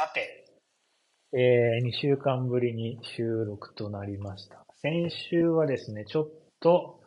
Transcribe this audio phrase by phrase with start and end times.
[0.00, 0.46] さて、
[1.34, 4.64] えー、2週間ぶりに収録となりました。
[4.80, 7.02] 先週はですね、ちょっと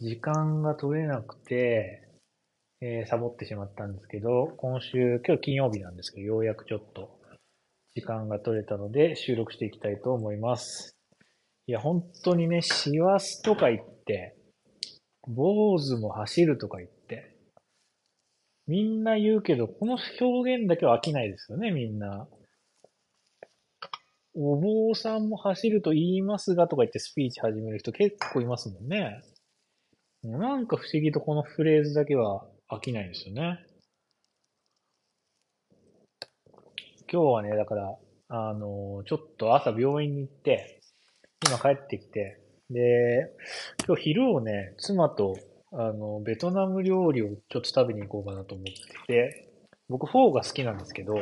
[0.00, 2.02] 時間が取れなくて、
[2.80, 7.20] えーサボってしまったんですけど、今週、今日金曜日なんですけど、ようやくちょっと
[7.94, 10.96] 時間が取れたので収録していきたいと思います。
[11.68, 14.36] いや、本当にね、師走とか言って、
[15.28, 16.95] 坊主も走るとか言って、
[18.66, 22.28] みんな言うけど、この表現だけは飽きないですよね、みんな。
[24.34, 29.22] お坊さんも走ると言いますがとか言ってスピーチ始める人結構いますもんね。
[30.22, 33.64] なんか不思議とこのフレーズだけは飽きないんですよね。
[37.10, 37.96] 今日はね、だから、
[38.28, 40.80] あの、ちょっと朝病院に行って、
[41.46, 43.32] 今帰ってきて、で、
[43.86, 45.36] 今日昼をね、妻と、
[45.72, 49.48] あの、ベトナム料理をちょっと食べに行こうかなと思ってて、
[49.88, 51.14] 僕フォーが好きなんですけど、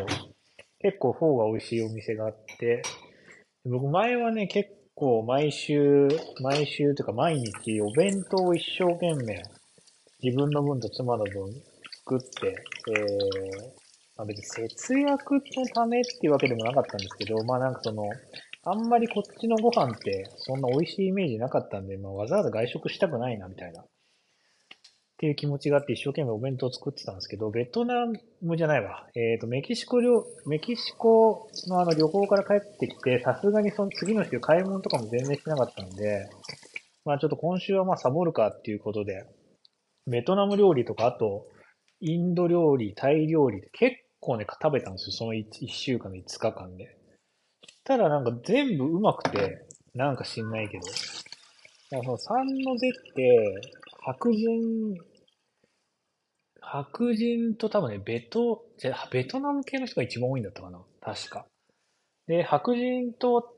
[0.80, 2.82] 結構フォーが美味しいお店があって、
[3.64, 6.08] 僕前はね、結構毎週、
[6.40, 9.42] 毎週というか毎日お弁当を一生懸命
[10.22, 11.52] 自分の分と妻の分
[12.04, 12.54] 作って、
[12.88, 13.66] えー、
[14.16, 18.04] まあ別に節約のためっていうわけでもなかったんですけど、まあなんかその、
[18.66, 23.84] あんまりこっちのご飯ってそんな美味しいイメージなかったんで、まあわざわざ外食したくないなみたいな。
[25.14, 28.06] っていう気持ちがあって一生懸命お弁当作ってたんですけど、ベトナ
[28.42, 29.06] ムじゃないわ。
[29.14, 36.28] えっ、と、メキシコ料、メキシコのあの旅行から帰ってきて、さすがにその次の週買い物とかも全然しなかったんで、
[37.04, 39.24] まあちょっと今週はまあサボるかっていうことで、
[40.08, 41.46] ベトナム料理とか、あと、
[42.00, 45.12] インド料理、タイ料理で結構ね、食べたんですよ。
[45.12, 46.98] その 1, 1週間の5日間で。
[47.84, 50.84] たらなんか全部うまくて、なんか知んないけど。
[50.84, 54.98] だからその三の出って、白人、
[56.60, 58.62] 白人と多分ね、ベト、
[59.10, 61.46] ベトナム系の人が一番多いんだったかな確か。
[62.26, 63.56] で、白人と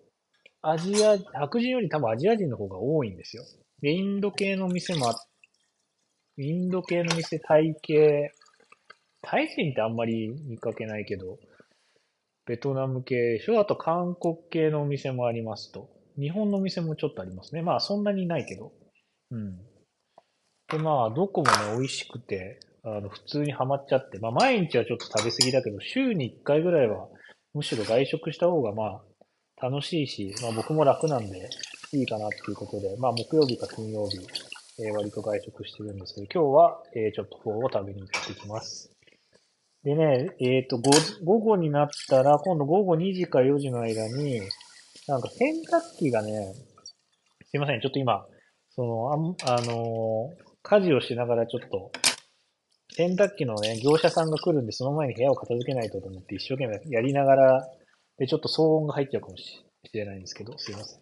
[0.63, 3.43] アジア、白人より多分アジア人の方が多いんですよ。
[3.81, 5.15] で、インド系の店もあ
[6.39, 8.31] インド系の店、タイ系、
[9.23, 11.39] タイ人ってあんまり見かけないけど、
[12.47, 13.59] ベトナム系でしょ？
[13.59, 15.89] あと韓国系のお店もありますと。
[16.19, 17.63] 日本のお店もちょっとありますね。
[17.63, 18.73] まあそんなにないけど。
[19.33, 19.59] うん。
[20.71, 27.09] で、まあどこもね、美味しくて、あの、普通にハマっちゃって、まあ毎日はちょっと食べ過ぎだけど、週に1回ぐらいは、
[27.55, 29.01] むしろ外食した方がま
[29.59, 31.49] あ楽しいし、まあ僕も楽なんで
[31.93, 34.19] いいかなっていうことで、まあ木曜日か金曜日、
[34.79, 38.91] えー割と外食してるんですけど、今日は、えーちょっとフォーを食べに行ってきます。
[39.85, 40.79] でね、えっ、と、
[41.25, 44.41] 午後になったら、今度午後2時か4時の間に、
[45.07, 46.55] なんか洗濯機がね、
[47.45, 48.27] すいません、ちょっと今、
[48.71, 50.29] その、ああの
[50.69, 51.93] 家事をしながらちょっと、
[52.97, 57.69] 洗濯機のね、業者さんが来るんで、その前に部屋を片付けないとと思って一生懸命やりながら、
[58.19, 61.01] で、ちょっと騒音が入っちゃうかもしれないんですけど、すいません。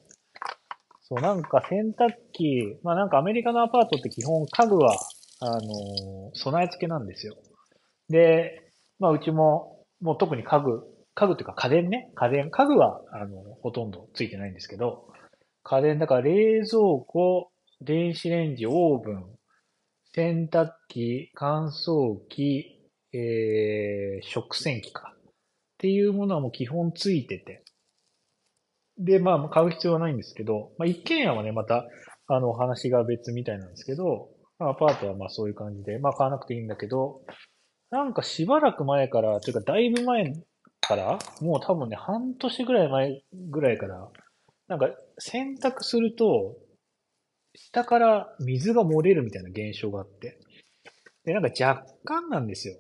[1.00, 4.98] そう、なんか洗濯機、まあなんかアメリカのアパートって基本家具は、
[5.40, 7.36] あのー備え付けなんですよ。
[8.10, 10.82] で、まあうちも、もう特に家具、
[11.14, 15.08] 家具っていうか家電ね、家電、家具は、あの、ほとんどついてないんですけど、
[15.62, 19.24] 家電、だから冷蔵庫、電子レンジ、オーブン、
[20.14, 25.14] 洗濯機、乾燥機、えー、食洗機か。
[25.16, 25.22] っ
[25.78, 27.64] ていうものはもう基本ついてて。
[28.96, 31.84] で、まあ、買う必要はないんですけど、まあ、一軒家はね、また、
[32.28, 37.22] あの、お話が別みたいなんですけど、まあアパートはまあそういう感じで、まあ買わなくていいんだけど、
[37.90, 40.32] なんかしばらく前から、というかだいぶ前
[40.80, 44.08] から、もう多分ね、半年ぐらい前ぐらいから、
[44.68, 44.88] なんか
[45.18, 46.56] 洗濯すると、
[47.54, 50.38] 下から水が漏れるみたいな現象があって。
[51.24, 52.76] で、なんか若干なんですよ。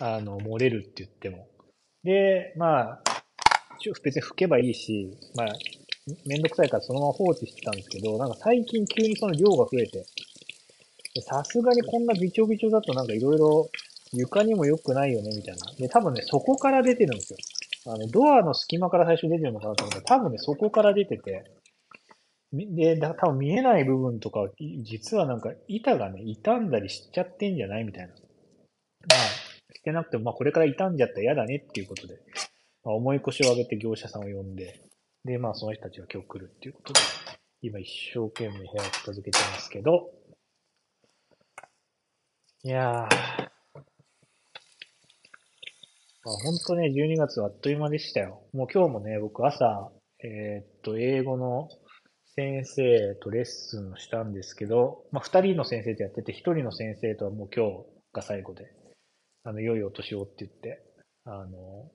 [0.00, 1.48] あの、漏れるって言っても。
[2.02, 3.02] で、まあ、
[3.78, 5.46] ちょ別に拭けばいいし、まあ、
[6.24, 10.04] めんどくさいからそのまま放置してたんですけど、なんか最近急にその量が増えて、
[11.22, 13.68] さすがにこんなびちょびちょだとなんかいろいろ
[14.12, 15.72] 床にも良くないよね、みたいな。
[15.78, 17.38] で、多分ね、そこから出てるんですよ。
[17.92, 21.44] あの、ドアの隙間から最初出てるのかなと思ったら、多分ね、そこから出てて、
[22.52, 24.48] で、だ多分見えない部分とか、
[24.84, 28.12] 実はなんか板がね、傷んだりしちゃってんじゃないみたいな。
[28.12, 28.16] ま
[29.12, 32.14] あ、してなくても、まあこれから傷んじゃったら嫌だねっていうことで、
[32.84, 34.80] まあ、重い腰を上げて業者さんを呼んで、
[35.24, 37.00] で、まあその人たちが今日来るっていうことで、
[37.62, 40.10] 今一生懸命部屋を片付けてますけど、
[42.62, 43.46] いやー、
[46.26, 48.42] まあ、本当ね、12月はあっという間でしたよ。
[48.52, 49.92] もう今日もね、僕朝、
[50.24, 51.68] えーっと、英語の
[52.38, 58.70] 先生とレッスンをしたんですけど、まあ、二人の先生とやってて、一人の先生とはもう今日が最後で、
[59.42, 60.82] あの、良いお年をって言って、
[61.24, 61.90] あの、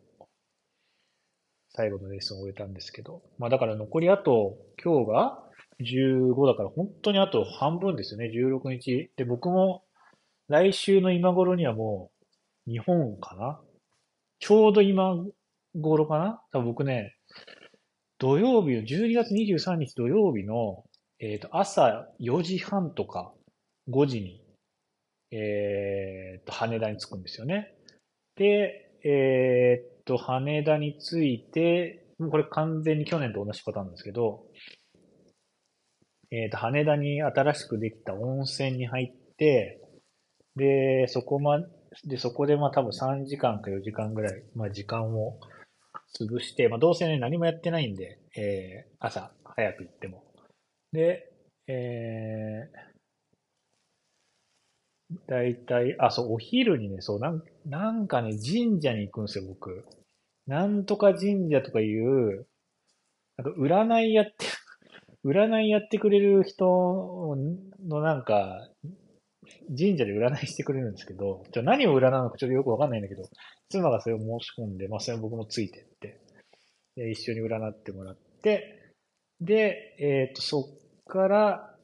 [1.74, 3.22] 最後のレッスンを終えたんですけど。
[3.38, 5.44] まあだから残りあと、今日が
[5.80, 9.12] 15だから本当にあと半分ですよね、16日。
[9.16, 9.84] で、僕も
[10.50, 12.12] 来週の今頃にはも
[12.68, 13.62] う日本かな？
[14.40, 15.16] ちょうど今
[15.80, 16.42] 頃かな？
[16.52, 17.16] 多分僕ね、
[18.22, 20.84] 土曜日の、12月23日土曜日の、
[21.20, 23.34] えっ、と、朝4時半とか
[23.90, 24.44] 5時に、
[25.32, 27.74] えっ、と、羽田に着くんですよね。
[28.36, 34.44] で、えっ、と、羽田に着いて、もうこれ完全に去年と同じパターンなんですけど、
[36.30, 39.82] えっ、と、羽田に新しくできた温泉に入って、
[40.56, 41.60] で、そこま、
[42.06, 45.40] で、そこでまあ多分3時間か4時間ぐらい、まあ時間を
[46.18, 50.24] 潰して、まあどうせね、何もやってないんで、えー、朝早く行っても。
[50.92, 51.32] で、
[51.68, 52.92] えー、
[55.28, 59.86] だいたい、あ、そう、お昼にね、そう、なん、なんかね、神社に行くんですよ、僕。
[60.48, 62.48] なんとか神社とかいう、
[63.38, 64.34] なんか占いやって、
[65.24, 67.36] 占いやってくれる人
[67.88, 68.70] のなんか、
[69.78, 73.24] 神社で占いしてくれるんですけど、じゃ何を占うのかちょっとよくわかんないんだけど、
[73.70, 76.22] 妻がそれを申し込んで、まあそれ僕もついてって、
[76.96, 78.94] で一緒に占ってもらって、
[79.40, 81.76] で、えっ、ー、と、そっから、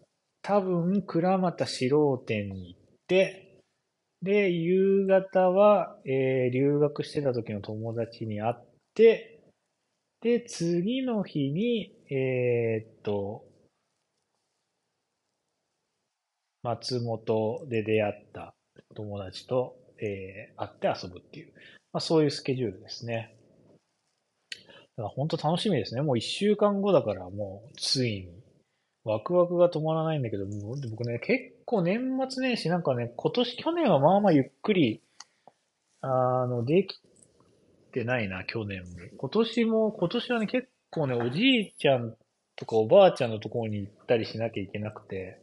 [0.44, 3.62] 多分、倉俣四郎店に行って、
[4.22, 9.40] で、夕方は、えー、留学してた時の友達に会って、
[10.22, 13.47] で、次の日に、えー、っと、
[16.68, 18.54] 松本で出会った
[18.94, 21.54] 友達と、えー、会って遊ぶっていう、
[21.94, 23.34] まあ、そういうスケジュールですね。
[24.98, 26.02] だから本当楽しみですね。
[26.02, 28.44] もう一週間後だからもうついに。
[29.06, 30.46] ワクワクが止まらないんだけど、
[30.90, 35.02] 僕ね、結構年末年始なんかね、今年、去年はまあまあゆっくり、
[36.02, 37.00] あの、でき
[37.94, 38.88] てないな、去年も。
[39.18, 42.18] 今年も、今年はね、結構ね、おじいちゃん
[42.58, 45.40] とかおばあちゃんのところに行ったりしなきゃいけなくて、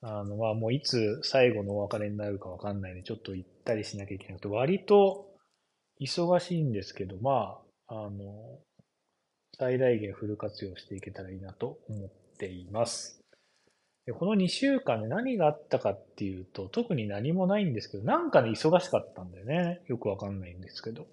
[0.00, 5.28] あの、まあもういつ最後のお別れになるかわかんないので、ちょっと行ったりしなきゃいけなくて、割と
[6.00, 7.58] 忙しいんですけど、ま
[7.88, 8.60] あ、あの、
[9.58, 13.20] 最大限フル活用していけたらいいなと思っています。
[14.06, 19.82] でこの2週間で何があったかっていうと、特に何もないんですけど、なんかね、忙しかったんだよね。
[19.86, 21.06] よくわかんないんですけど。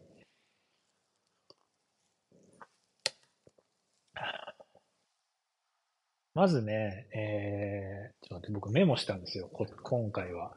[6.35, 9.47] まずね、えー、ちょっと待って、僕メモしたんですよ。
[9.47, 10.51] こ今回は。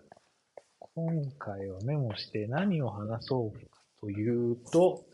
[0.96, 3.60] 今回はメモして何を話そうか
[4.00, 5.04] というと、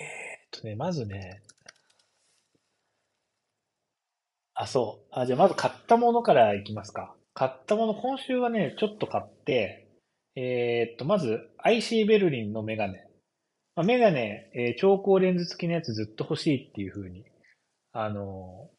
[0.00, 1.42] えー、っとね、まずね、
[4.54, 5.06] あ、そう。
[5.10, 7.16] あ、じゃあまず買ったものからいきますか。
[7.34, 9.88] 買ったもの、今週はね、ちょっと買って、
[10.36, 13.08] えー、っと、まず、IC ベルリンのメガネ。
[13.74, 17.24] まあ、メガネ、えー、超光レンズ付きのやつずっと欲しいっていう風に
[17.92, 18.70] あの、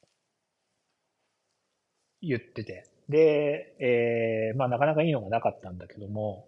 [2.21, 2.83] 言ってて。
[3.07, 6.47] で、えー、まあなかなかいいのがなかったんだけども、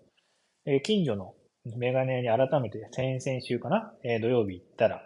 [0.66, 1.34] えー、近所の
[1.78, 5.04] メガネに改めて先々週かな、えー、土曜日行ったら、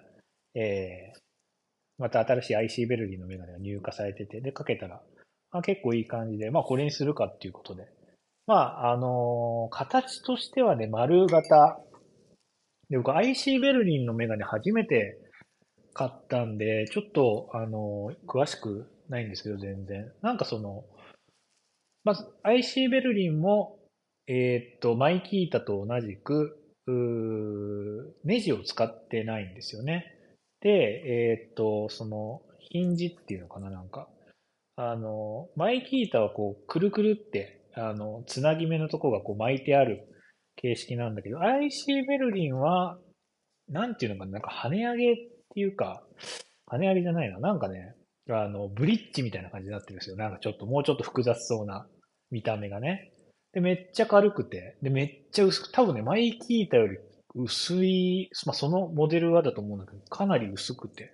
[0.53, 1.19] えー、
[1.97, 5.01] また新しい IC ベルリーのメガネが入荷されてて、で、かけたら、
[5.51, 7.87] まあ、結構いい感じで、まあこれにするかっていうことで。
[8.47, 11.79] まあ、あのー、形としてはね、丸型。
[12.89, 15.17] で、僕 IC ベルリンのメガネ初めて
[15.95, 20.11] 買ったんで、ちょっと、あの、詳しくないんですけど、全然。
[20.21, 20.83] なんかその、
[22.03, 23.79] まず、IC ベルリンも、
[24.27, 26.61] えー、っと、マイキータと同じく、
[28.25, 30.05] ネジを使ってないんですよね。
[30.59, 34.09] で、えー、っと、その、ヒンジっていうのかな、なんか。
[34.75, 40.09] あの、マイキータはこう、くるくるって、あの、つなぎ目のとこがこう巻いてある
[40.57, 42.99] 形式なんだけど、IC ベルリンは、
[43.69, 46.03] なんていうのかな、なんか跳ね上げっていうか、
[46.65, 47.39] 金ありじゃないな。
[47.39, 47.95] なんかね、
[48.29, 50.17] あの、ブリッジみたいな感じになってるんですよ。
[50.17, 51.87] なんかちょっと、もうちょっと複雑そうな
[52.29, 53.13] 見た目がね。
[53.53, 56.97] で、めっちゃ軽くて、で、めっちゃ薄く、多分ね、マイキータより
[57.35, 61.09] 薄い、まあ、そのモデルはだと思うんだけど、かなり薄くて、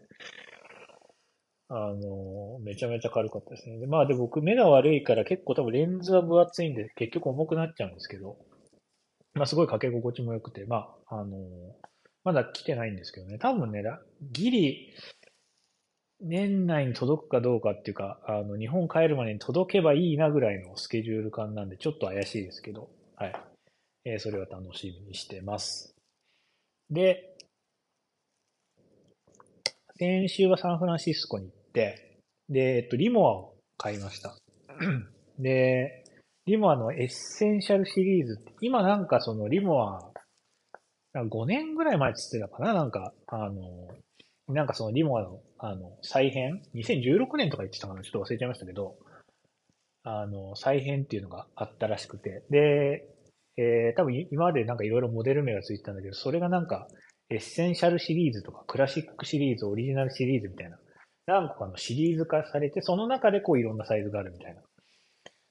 [1.69, 3.77] あの、めちゃめちゃ軽かったですね。
[3.77, 8.37] で、まあで僕目が悪いから結構多分レンズは分厚いんで結局重くなっちゃうんですけど、
[9.35, 11.37] まあすごいかけ心地も良くて、まあ、あの、
[12.23, 13.37] まだ来てないんですけどね。
[13.37, 13.83] 多分ね、
[14.31, 14.93] ギリ、
[16.19, 23.33] 年内に届くかどうかっていうか、あの、日本帰るまでに届けばいいなぐらいのスケジュール感なんで、ちょっと怪しいですけど、はい。
[24.05, 25.95] えー、それは楽しみにしてます。
[26.91, 27.37] で、
[29.97, 34.35] 先週はサンフランシスコに行って、で、えっと、リモアを買いました。
[35.39, 36.03] で、
[36.45, 40.10] リモアのエッセンシャルシリーズって、今なんかそのリモア
[41.13, 43.89] 5年ぐらい前っつってたかななんか、あの、
[44.47, 48.95] なんかそのリモアの、あの、再編 ?2016 年とか言ってたかなちょっと忘れちゃいましたけど、
[50.03, 53.05] あの、再編っていうのがあったらしくて、で、
[53.57, 56.87] えー、多分今までなんかいろいろモデル名がついてたんだけど、それがなんか、
[57.29, 60.77] エッセンシャルシリーズとか、クラシックシリーズ、オリジナルシリーズみたいな、
[61.27, 64.61] 何個かのシリーズ化されて、その中でこういろんなサイズがあるみたいな。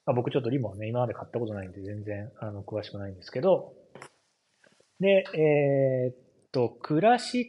[0.07, 3.73] まあ、僕ちょっとリモはね、今まで買ったことないんで全然、あの、詳しくないんですけど、
[5.01, 6.17] で、えー、っ
[6.53, 7.45] と、クラシッ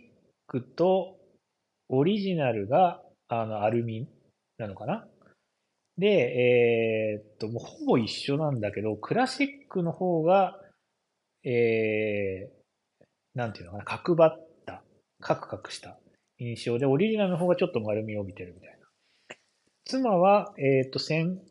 [0.48, 1.18] クと
[1.90, 4.08] オリジナルが、あの、アルミ
[4.58, 5.08] なのかな？
[5.98, 10.58] で、えー、っと、もうほぼ一緒なんだけど、クラシックの方が、
[11.44, 14.84] えー、なんていうのかな、角張った、
[15.20, 16.00] カクカクした
[16.40, 16.80] 印象。
[16.80, 18.78] で、オリジナルの方がちょっと丸みを帯びてるみたいな。
[19.86, 21.42] 妻は、えっ、と、先、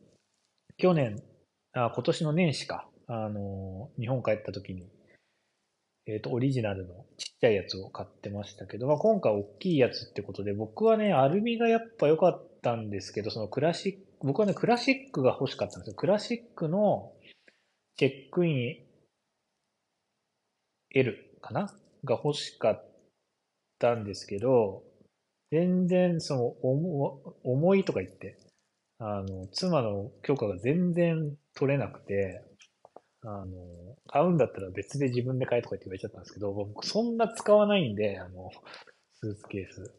[0.79, 1.23] 去年、
[1.73, 4.91] あ、今年の年始か、あの、日本帰った時に、
[6.11, 15.95] えっ、と、オリジナルのちっちゃいやつを買ってましたけど、まあ、今回大きいやつってことで、僕はね、アルミがやっぱ良かったんですけど、そのクラシック、僕はね、クラシックが欲しかったんですよ。
[15.95, 17.13] クラシックの
[17.97, 18.77] チェックイン
[20.93, 21.73] L かな？
[22.05, 22.85] が欲しかっ
[23.79, 24.83] たんですけど、
[25.53, 28.37] 全然その重重いとか言って、
[28.99, 32.43] あの、妻の許可が全然取れなくて、
[33.23, 33.47] あの、
[34.07, 38.51] 買うんだったら別で自分で買えとかって言われちゃったんですけど、僕そんな使わないんで、あの、
[39.21, 39.95] スーツケース。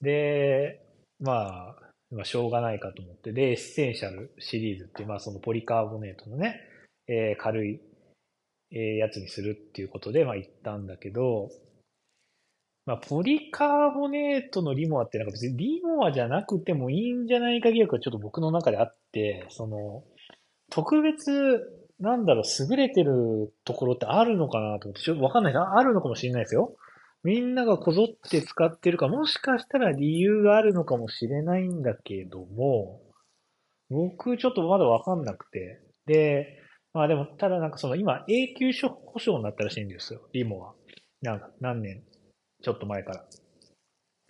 [0.00, 0.82] で、
[1.20, 1.76] まあ、
[2.10, 6.60] まあ、しょうがないかと思って、で、エッセンシャルシリーズっていう、まあそのポリカーボネートのね、
[7.06, 7.80] えー、軽い
[8.72, 11.50] えやつにするっていうことで、まあ言ったんだけど、
[12.86, 20.02] まあ、ポリカーボネートのリモアってなんか別にリモアじゃなくてもいいんじゃないか疑惑がちょっと僕の中であって、その、
[20.70, 25.76] 特別、なんだろう、優れてるところってあるのかなと思って、ちょっとわかんないな。
[25.76, 26.74] あるのかもしれないですよ。
[27.22, 33.02] みんながこぞって使ってるか、もしかしたら理由があるのかもしれないんだけども、
[33.90, 35.82] 僕ちょっとまだわかんなくて。
[36.06, 36.58] で、
[36.94, 40.74] まあでも、ただなんかその今永久保証になったらしいんですよ、リモは。
[41.20, 42.02] なんか何年、
[42.62, 43.24] ちょっと前から。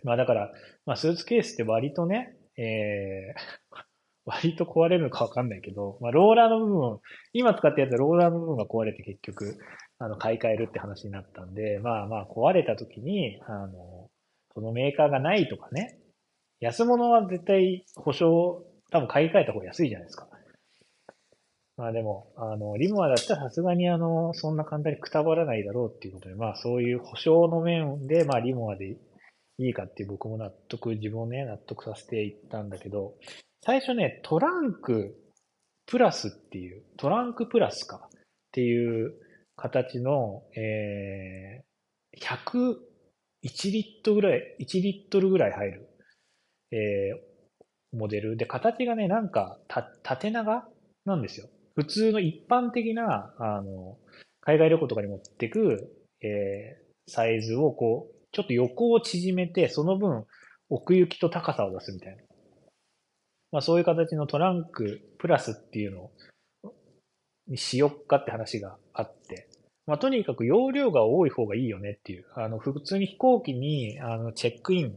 [0.03, 0.53] まあだから、
[0.87, 3.85] まあスーツケースって割とね、えー、
[4.31, 6.99] 割と壊れるのかわかんないけど、まあローラーの部分、
[7.33, 9.59] 今使ったやつはローラーの部分が壊れて結局、
[9.99, 14.09] あの、買い替えるって話になったんで、まあまあ壊れた時に、あの、
[14.55, 15.99] そのメーカーがないとかね、
[16.61, 20.29] 安物は絶対保証、多分買い替えた方が安いじゃないですか。
[21.77, 28.99] まあでも、あの、リモアだったらさすがにあの、そんな簡単にくたばらないだろうっていうことで、まあそういう保証の面で、まあリモアで
[29.59, 33.15] いいかっていう僕も納得、自分をね、納得させていったんだけど、
[33.63, 35.17] 最初ね、トランク
[35.87, 38.21] プラスっていう、トランクプラスかっ
[38.53, 39.13] ていう
[39.57, 42.77] 形の、えー、
[43.45, 45.89] 101リットルぐらい、1リットルぐらい入る、
[46.73, 50.67] えー、モデルで、形がね、なんか、た、縦長
[51.05, 51.49] なんですよ。
[51.75, 53.99] 普通の一般的な、あの、
[54.41, 60.25] 海外旅行とかに持ってく、えー、サイズをこう、ちょっと横を縮めて、その分、
[60.71, 62.23] 奥行きと高さを出すみたいな。
[63.53, 66.11] まあそういう形のトランクプラスっていうの
[67.49, 69.49] にしよっかって話があって。
[69.87, 72.27] まあとにかく容量が多い方がいいよねっていう。
[72.37, 74.95] あの、普通に飛行機に、あの、チェックイン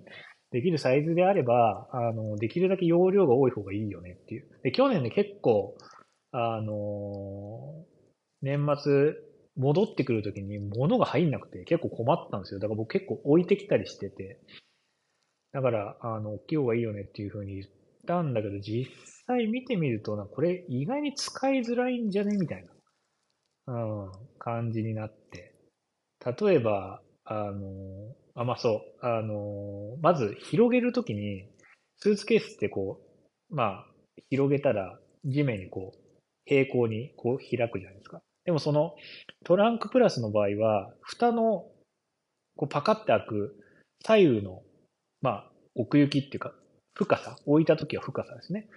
[0.52, 4.48] できるサイズであれば、あの、できるだけ容量が多い方がいいよねっていう。
[4.62, 5.76] で、去年ね、結構、
[6.36, 7.86] あの
[8.42, 9.14] 年末
[9.56, 12.60] 戻ってくるときに物が入んなくて結構困ったんですよ。
[12.60, 14.40] だから僕結構置いてきたりしてて。
[15.52, 17.68] だから、あの、大きい方がいいよねっていうふうに言っ
[18.06, 18.88] たんだけど、実
[19.28, 22.38] 際見てみると、これ意外に使いづらいんじゃね？
[22.38, 22.66] みたい
[23.68, 25.56] な、うん、感じになって。
[26.42, 31.50] 例えば、あの、あ、まあそう、あの、まず広げるときに、
[31.98, 33.02] スーツケースってこ
[33.50, 33.86] う、まあ、
[34.30, 36.00] 広げたら地面にこう、
[36.46, 38.22] 平行にこう開くじゃないですか。
[38.44, 38.94] でもその
[39.46, 41.66] トランクプラスの場合は、蓋の
[42.58, 43.56] こうパカって開く
[44.04, 44.62] 左右の、
[45.22, 46.54] まあ、奥行きっていうか、
[46.96, 48.68] 深さ、置いた時は深さですね。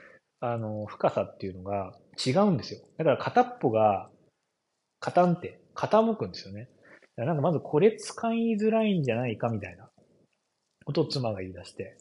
[0.40, 1.94] あの、深さっていうのが
[2.25, 2.80] 違うんですよ。
[2.99, 4.11] だから片っぽが、
[5.00, 6.68] 傾んて、傾くんですよね。
[7.16, 9.88] なんかまずこれ使いづらいんじゃないかみたいな
[10.85, 11.96] ことを妻が言い出して。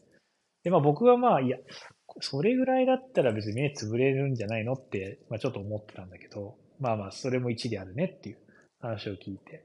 [0.62, 1.58] で、まあ僕はまあ、いや、
[2.20, 8.38] それぐらいだったら別に目つぶれるんじゃないのって、まあ、ちょっと思ってたんだけど、まあまあ、それも一理あるねっていう
[8.80, 9.64] 話を聞いて。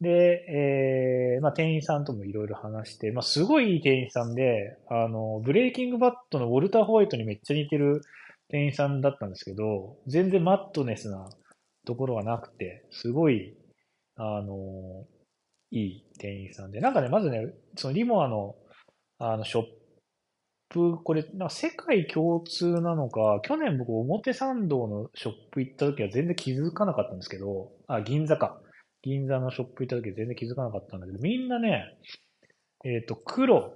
[0.00, 8.02] で、えー、まあ店員さんともいろいろ話して、まあすごいいい店員さんで、あの、ブレイキングバットのウォルター・ホワイトにめっちゃ似てる
[8.48, 11.28] 店員さんだったんですけど、全然マットネスな
[11.86, 13.56] ところはなくて、すごい、
[14.16, 15.06] あの、
[15.70, 18.54] いい店員さんで、なんかね、まずね、そのリモアの、
[19.18, 19.64] あの、ショッ
[20.68, 28.60] プ、これ、なんか世界共通なのか、去年僕表参道のショップ行った時は全然気づかなかったんですけど、あ、銀座か。
[29.06, 31.96] 銀座のショップ行った時全然気づかなかったんだけど、みんなね、
[32.84, 33.74] えっ、と、黒、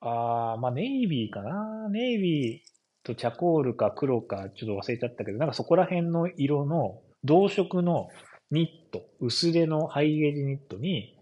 [0.00, 1.88] あ、まあ、ネイビーかな？
[1.90, 2.60] ネイビー
[3.04, 8.08] とチャコールか黒かちょっと忘れちゃったけど、なんかそこら辺の色の同色の
[8.50, 11.18] ニット、薄手のハイゲージニットに、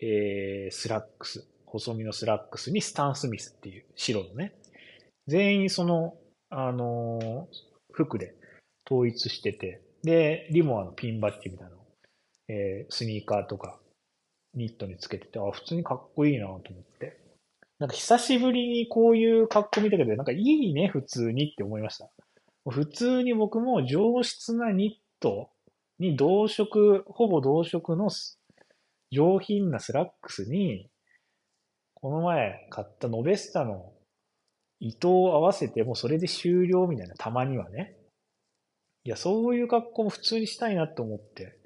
[0.00, 4.54] えー、スラックス、細身のスラックスにスタン・スミスっていう白のね、
[5.26, 6.14] 全員その、
[6.48, 7.46] あのー
[7.94, 8.34] 服で
[8.90, 11.81] 統一してて、で、リモアのピンバッジみたいなの、
[12.52, 13.78] えー、スニーカーとか
[14.54, 16.62] ニットにつけてて、あ、普通にかっこいいなと思っ
[16.98, 17.18] て。
[17.78, 22.10] なんか久しぶりにこういう格好見たけど、なんかいいね、普通にって思いました。
[22.68, 25.48] 普通に僕も上質なニット
[25.98, 28.10] に同色、ほぼ同色の
[29.10, 30.90] 上品なスラックスに、
[31.94, 33.92] この前買ったノベスタの
[34.78, 37.96] 糸を合わせてもうそれで終了みたいな、たまにはね。
[39.04, 41.58] いや、そういう格好も普通にしたいなって思って、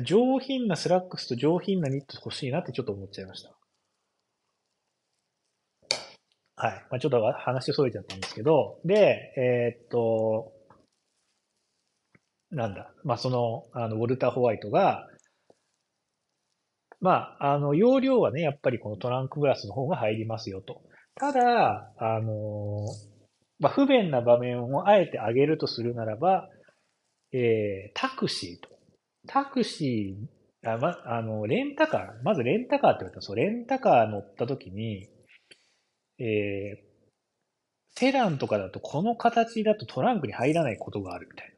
[0.00, 3.50] 上品なスラックスと上品なニット欲しいなってちょっと思っちゃいました。
[6.56, 6.86] はい。
[6.90, 10.52] まあ、ちょっと話それちゃったんですけど、で、えーっと、
[12.50, 15.08] なんだ、まあ、その、あの、ウォルター・ホワイトが、
[17.00, 20.82] まあ、あの、容量はね、やっぱりこのトランクプラスの方が入りますよと。
[21.16, 22.86] ただ、あの、
[23.58, 26.48] まあ、不便な場面をあえて挙げるとするならば、
[27.32, 28.72] えー、タクシーと。
[29.26, 35.08] タクシー、あ、ま、あの、レンタカー、まずレンタカーって言われた、そう、レンタカー乗った時に、
[36.18, 36.92] えー、
[37.94, 41.52] セダンとかだとこの形だとトランクに入らないことがあるみたいな。
[41.52, 41.56] っ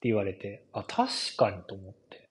[0.00, 2.28] て言われて、あ、確かにと思って。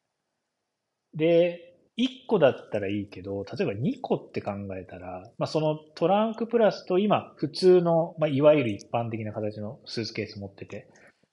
[1.14, 10.88] で、1個だったらいいけど、例えば2個って考えたら、まあ、そのトランクプラスと今、普通の、まあ、いわゆる一般的な形のスーツケース持ってて、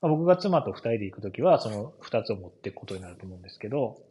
[0.05, 4.03] まあ、僕が妻と2人で行くときは、その2つを持っていくことになると思うんですけど、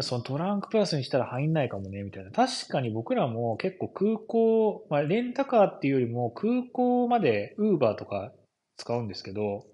[0.00, 2.30] そのトランクプラスにしたら入んないかもね、みたいな。
[2.30, 8.32] 確かに僕らも結構空港、まあ、レンタカーっていうよりも空港までウーバーとか
[8.76, 9.66] 使うんですけど、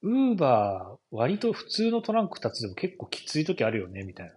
[0.00, 4.32] ウーバー割と普通のトランク2つでも結構きつい時あるよね、みたいな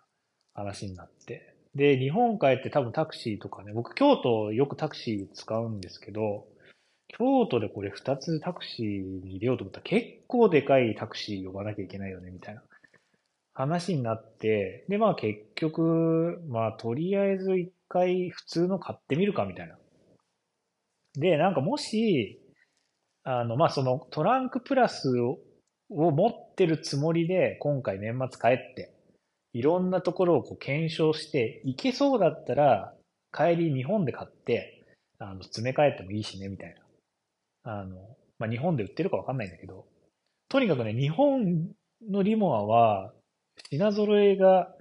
[0.56, 1.56] 話になって。
[1.73, 6.47] で、日本帰って多分タクシーとかね、僕京都よくタクシー使うんですけど、
[7.17, 12.63] 京都でこれ2つタクシーに入れようと思ったら結構でかいタクシー呼ばなきゃいけないよね、みたいな
[13.54, 19.78] 話になって、で、まあ結局、まあとりあえず一回普通の買ってみるか、みたいな。
[21.15, 22.41] で、なんかもし、
[23.23, 25.39] あの、まあそのトランクプラスを
[25.89, 28.91] を持ってるつもりで今回年末帰って、
[29.54, 32.95] いろんなところをこう検証して、いけそうだったら
[33.32, 34.84] 帰り日本で買って、
[35.19, 36.83] あの、詰め替えてもいいしね、みたいな。
[37.63, 39.86] あの、まあ日本で売ってるかわかんないんだけど、
[40.49, 41.69] とにかくね、日本
[42.10, 43.13] のリモアは、
[43.69, 44.73] 品揃えが、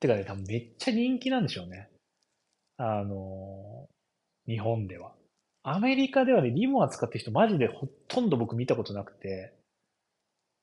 [0.00, 1.88] てかね、多分めっちゃ人気なんでしょうね。
[2.76, 3.88] あの、
[4.46, 5.14] 日本では。
[5.62, 9.52] アメリカではね、リモア使ってる人マジでほとんど僕見たことなくて、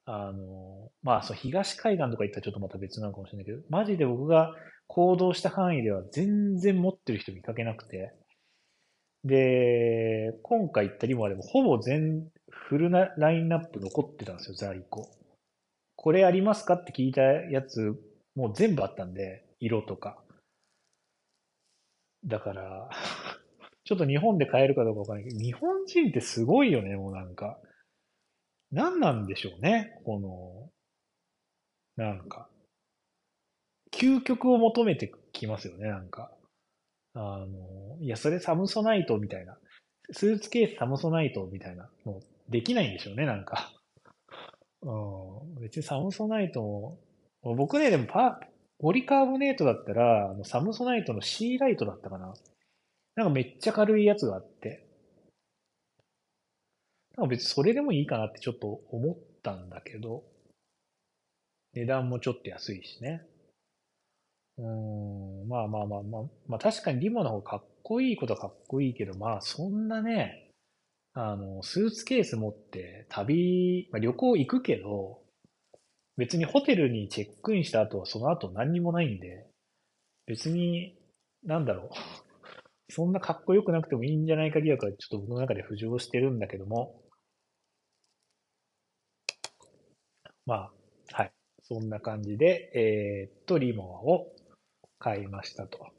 [0.05, 4.53] あの、まあ、そう、東海岸とか行ったらちょっとまた別なのかもしれないけど、マジで僕が
[4.87, 8.13] 行動した範囲では全然持ってる人見かけなくて、
[9.25, 15.09] で、今回行ったリモアでもほぼ全、フルなラインナップ残ってたんですよ、在庫。
[15.95, 17.95] これありますかって聞いたやつ、
[18.35, 20.23] もう全部あったんで、色とか。
[22.23, 22.89] だから、
[23.83, 27.59] ちょっと日本で買えるかどうかわからないけど、日本人ってすごいよね、もうなんか。
[28.71, 32.47] 何なんでしょうね、この、なんか。
[33.91, 36.34] 究極を求めてきますよね、なんか。
[37.15, 39.57] あの、いや、それサムソナイトみたいな。
[40.11, 43.71] スーツケースサムソナイトみたいなのできないんでしょうね、なんか。
[44.81, 44.91] う
[45.57, 46.99] ん、別にサムソナイトも、
[47.41, 48.39] 僕ね、でもパ、
[48.77, 52.33] ポリカーボネートだったら、あのサムソナイトのシーライトだったかな。
[53.15, 54.85] なんかめっちゃ軽いやつがあって。
[57.17, 60.23] なんか別にそれでもいいかなってちょっと思ったんだけど、
[61.73, 63.25] 値段もちょっと安いしね。
[64.57, 64.65] うー
[65.45, 70.51] ん、まあまあまあまあ、まあ確かにリモの方かっこいいことはかっこいいけど、まあそんなね、
[71.13, 75.21] あの、スーツケース持って旅、まあ、旅行行くけど、
[76.17, 79.47] 別にホテルにチェックインした後はその後何にもないんで、
[80.27, 80.97] 別に、
[81.45, 81.89] なんだろう。
[82.93, 87.01] そんなかっこよくなくてもいいんじゃないか疑惑はちょっと僕の中で浮上してるんだけども、
[90.45, 90.71] まあ、
[91.13, 91.31] はい。
[91.63, 94.34] そんな感じで、えーっと、リモアを
[94.99, 95.95] 買いましたと。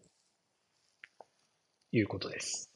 [1.92, 2.70] いうことです。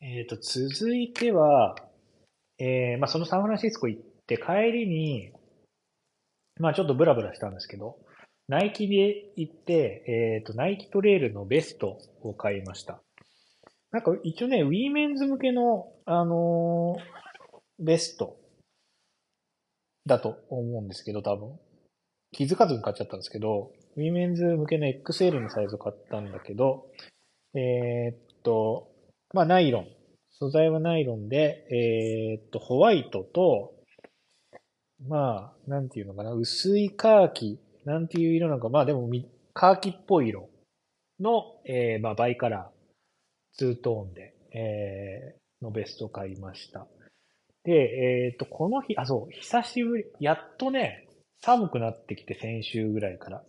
[0.00, 1.76] えっ、ー、と、続いては、
[2.58, 5.32] えー、まあ、そのサンフランシスコ行って帰りに、
[6.60, 7.98] まあ、ちょっとブラブラしたんですけど、
[8.48, 13.00] ナイキで行って、えっ、ー、と、ナイキトレールのベストを買いました。
[13.90, 18.36] なんか一応ね、ウィーメンズ向けの、あのー、ベスト
[20.06, 21.58] だと思うんですけど、多分。
[22.32, 26.86] 気づかずに買っちゃったんですけど、ウィメンズ向けの XL のサイズを買ったんだけど、
[27.54, 28.90] えー、っと、
[29.34, 29.88] まあ、ナイロン。
[30.30, 33.74] 素材はナイロンで、えー、っと、ホワイトと、
[35.08, 39.10] まあ、なんていうのかな、薄いカーキ、なんていう色なのか、まあでも、
[39.52, 40.48] カーキっぽい色
[41.18, 46.86] の、えー、まあ、バイカラー、ツートーンで、えー、のベストを買いました。
[47.64, 51.07] で、えっ、と、この日、あ、そう、久しぶり、やっとね、
[51.40, 53.44] 寒くなってきて、先週ぐらいから。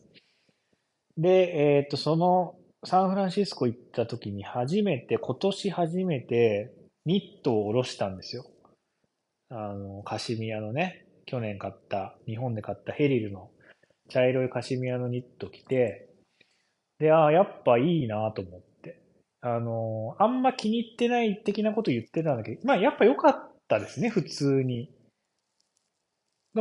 [1.18, 6.74] で、えっ、と、その、サンフランシスコ行った時に初めて、今年初めて、
[7.06, 8.46] ニットを下ろしたんですよ。
[9.50, 13.52] あの、カシミヤのね、去年買った、日本で買ったヘリルの
[14.10, 16.10] 茶色いカシミヤのニット着て、
[17.00, 19.02] で、ああ、やっぱいいなと思って。
[19.42, 24.94] あの、あんま気に入ってない的なこと言ってたんだけど、まあやっぱ良かったですね、普通に。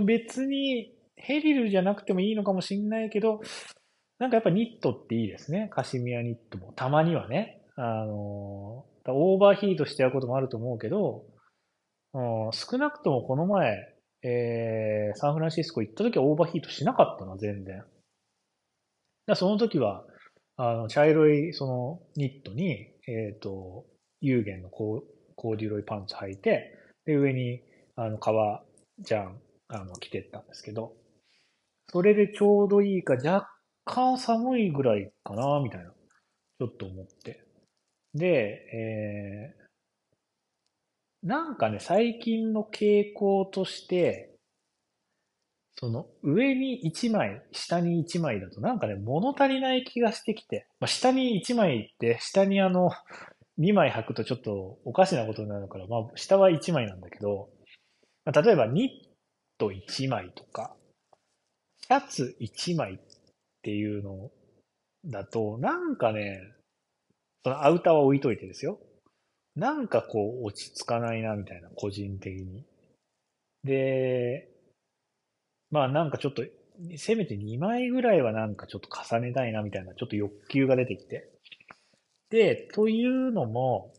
[0.05, 3.41] 別にヘリルじゃなくてもいいのかもしんないけど、
[4.19, 5.69] なんかやっぱニットっていいですね。
[5.73, 6.73] カシミヤニットも。
[6.73, 7.63] たまにはね。
[7.77, 11.25] あの、オーバーヒートしてやることもあると思うけど、
[12.15, 13.77] うん、少なくともこの前、
[14.23, 17.85] えー、サンフランシスコ行った時はオーバーヒートしなかったな、全然。
[19.27, 20.05] だその時は、
[20.57, 23.87] あの、茶色い、その、ニットに、えっ、ー、と、
[24.21, 27.61] 有限のコーデュロイパンツ履いて、で、上に、
[27.95, 28.65] あの、革
[28.99, 30.97] ジャン、あの、着てったんですけど、
[31.90, 33.48] それでちょうどいいか、若
[33.85, 37.44] 干寒いぐらいかな、みたいな、ちょっと思って。
[38.14, 44.35] で、えー、なんかね、最近の傾向として、
[45.81, 52.90] その上に1枚、下に1枚だとなんかね、物足りない気がしてきて、まあ、下に1枚って、下にあの、
[53.59, 57.51] 2枚履くとちょっとおかしなことになるから、まあ、下は1枚なんだけど、
[58.24, 59.09] まあ、例えばニッ
[59.59, 60.74] ト1枚とか、
[61.90, 62.98] シャツ1枚っ
[63.62, 64.31] ていうの
[65.07, 66.40] だと、なんかね、
[67.42, 68.79] そのアウターは置いといてですよ。
[69.57, 72.66] なんかこう落ち着かないな、みたいな、個人的に。
[73.64, 74.48] で、
[75.70, 76.44] まあなんかちょっと、
[76.98, 81.31] せめて2枚ぐらいはなんかちょっと重ねたいな、みたいな、ちょっと欲求が出てきて。
[82.29, 83.94] で、というのも、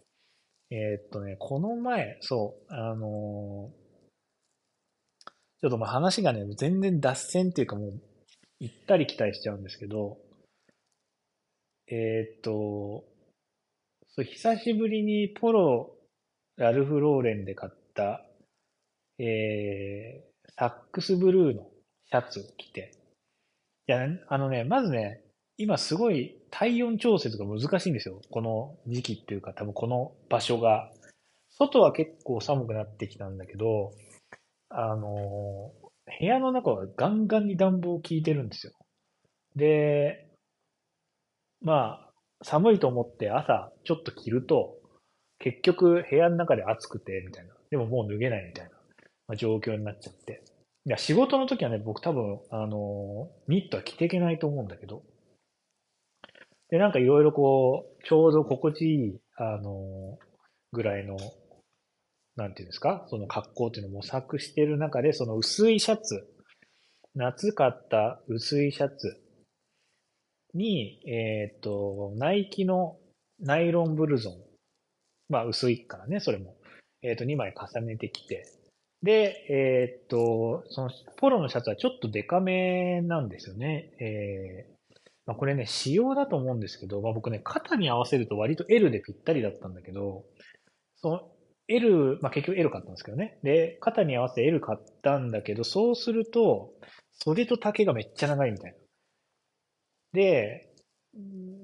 [0.70, 3.72] えー、っとね、この前、そう、あの
[5.62, 8.02] ちょっとまあ話がね、全然脱線っていうかもう、
[8.60, 10.18] 行ったり来たりしちゃうんですけど、
[11.88, 13.04] えー、っと、
[14.16, 15.96] そう、久しぶりにポロ、
[16.56, 18.26] ラルフ・ローレンで買った、
[19.18, 21.70] えー、サックスブルーの
[22.10, 22.92] シャツを着て、
[23.88, 25.24] いや、あのね、まずね、
[25.58, 28.22] 今すごい体温調節が難しいんですよ。
[28.30, 30.92] この時期っていうか、多分この場所が。
[31.52, 33.92] 外は結構寒くなってきたんだけど、
[34.70, 35.74] あの、
[36.20, 38.74] 部屋の中はガンガンに暖房を効いてるんですよ。
[39.56, 40.30] で、
[41.62, 42.10] まあ、
[42.44, 44.78] 寒いと思って朝ちょっと着ると、
[45.40, 47.54] 結局部屋の中で暑くて、みたいな。
[47.70, 48.72] でももう脱げないみたいな、
[49.28, 50.44] まあ、状況になっちゃって。
[50.86, 55.04] いや、仕事の時はね、僕多分、あの、ニットは着ていけないと思うんだけど。
[56.70, 60.18] で、なんかいろいろこう、ちょうど心地いい、あの、
[60.72, 61.18] ぐらいの
[62.40, 66.26] なんていうんですか、その格好っていうのを模索してる中で、その薄いシャツ、
[67.16, 69.22] 夏買った薄いシャツ
[70.54, 72.98] に、えっ、ー、と、ナイキの
[73.40, 74.34] ナイロンブルゾン。
[75.30, 76.56] まあ薄いからね、それも。
[77.02, 78.46] えっ、ー、と、2枚重ねてきて。
[79.04, 83.94] で、えっ、ー、と、そのポロのシャツはちょっとデカめなんですよね。
[84.00, 90.26] えー、まあ、これね、仕様だと思うんですけど、まあ、僕ね、肩に合わせると割と L でぴったりだったんだけど、
[90.98, 91.32] その
[91.70, 93.40] L、まあ結局 L 買ったんですけどね。
[93.44, 96.74] で、肩に合わせて L 買ったんだけど、そうすると、
[97.12, 98.78] 袖と丈がめっちゃ長いみたいな。
[100.14, 100.74] で、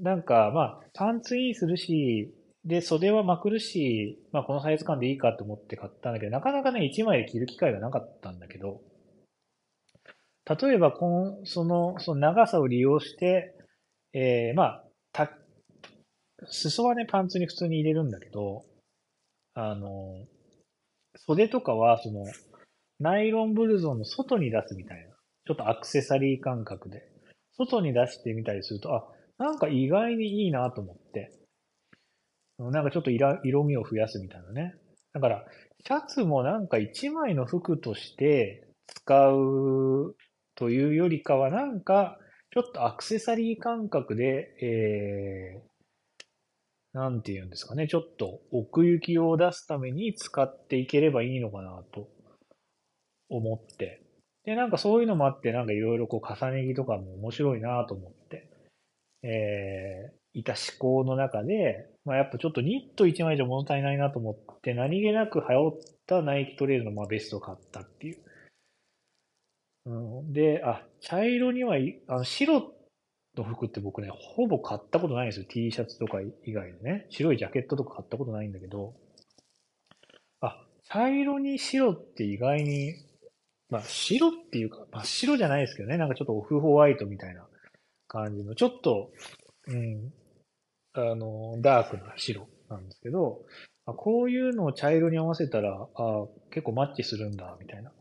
[0.02, 8.82] なんか、まあ、パンツインするし、で、袖はまくるし、まあこのサイズ感でいいかと思って買ったんだけど、なかなかね、1枚で着る機会がなかったんだけど、
[10.46, 11.10] 例えば、こ
[11.41, 13.56] の、その、その長さを利用して、
[14.13, 15.32] えー、まあ、た、
[16.48, 18.63] 裾はね、パンツに普通に入れるんだけど、
[19.56, 20.26] あの、
[21.26, 22.26] 袖とかは、その、
[23.00, 25.15] ナイロンブルゾンの外に出すみたいな、
[25.48, 27.04] ちょっとアクセサリー感覚で、
[27.58, 31.32] 外に出してみたりすると、あ、なんか意外にいいなと思って。
[32.58, 34.76] なんかちょっと色味を増やすみたいなね。
[35.13, 35.46] だから、
[35.86, 40.15] シャツもなんか一枚の服として使う
[40.56, 42.18] というよりかは、なんか、
[42.52, 45.74] ちょっとアクセサリー感覚で、えー、
[46.95, 52.08] なんて言うんですかね、ちょっと奥行きを出すために使っていければいいのかなと
[53.29, 54.01] 思って。
[54.45, 58.49] で、なんかそういうのもあって、なんかいろいろこう重ね着とかも面白いなと思って、
[59.23, 65.71] えー、いた思考の中で、まあやっぱちょっとニット1枚じゃ物足りないなと思って、何気なく流行っ
[66.08, 68.19] たナイキトレールのまあベストを買ったっていう。
[69.88, 71.75] うん、で、あ、茶色には、
[72.08, 72.73] あの白
[73.38, 75.45] の服って僕ね、ほぼ買ったことないんですよ。
[75.50, 77.06] T シャツとか以外でね。
[77.10, 78.93] 白いジャケットとか買ったことないんだけど、
[80.41, 82.95] あ、茶色に白って意外に
[83.69, 85.98] まあ、白っていうか、真っ白じゃないですけどね。
[85.98, 87.48] なんかちょっとオフホワイトみたいな
[88.08, 89.12] 感じの、ちょっと、
[89.67, 90.13] うん、
[90.93, 93.41] あの、ダークな白なんですけど、
[93.88, 97.91] あこういうのを茶色に合わせたら、あ結構マッチするんだ、みたいな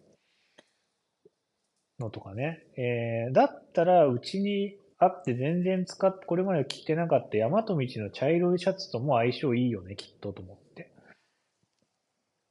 [1.99, 2.63] のとかね。
[2.77, 10.93] えー、だったら、うちにあって全然使って、これまで着てなかった大和道の茶色いシャツとも相性いいよね、きっとと思って。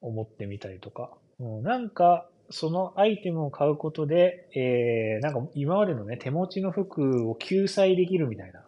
[0.02, 1.18] 思ってみたりとか。
[1.40, 8.66] うん、なんか、そのアイテムを買うことで、えー、なんか今までのね、手持ちの服を救済できるみたいな、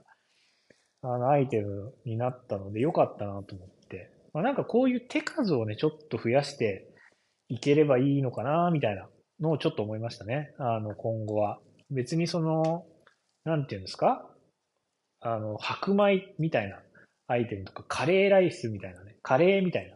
[1.02, 4.12] あの、アイテムになったので良かったなと思って。
[4.34, 6.88] まあ、なんかこういう手数をね、ちょっと増やして
[7.48, 9.08] いければいいのかな、みたいな
[9.40, 10.54] のをちょっと思いましたね。
[10.58, 11.60] あの、今後は。
[11.92, 12.86] 別にその、
[13.46, 14.28] なんていうんですか？
[15.22, 16.80] あの、白米みたいな
[17.28, 19.96] アイテムとか、カレーライスみたいなね、カレーみたい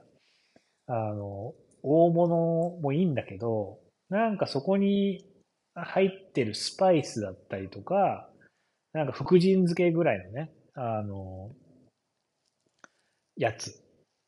[0.87, 5.25] な、あの、大物もいいんだけど、なんかそこに
[5.75, 8.29] 入ってるスパイスだったりとか、
[8.93, 11.51] なんか福神漬けぐらいのね、あの、
[13.35, 13.79] やつ、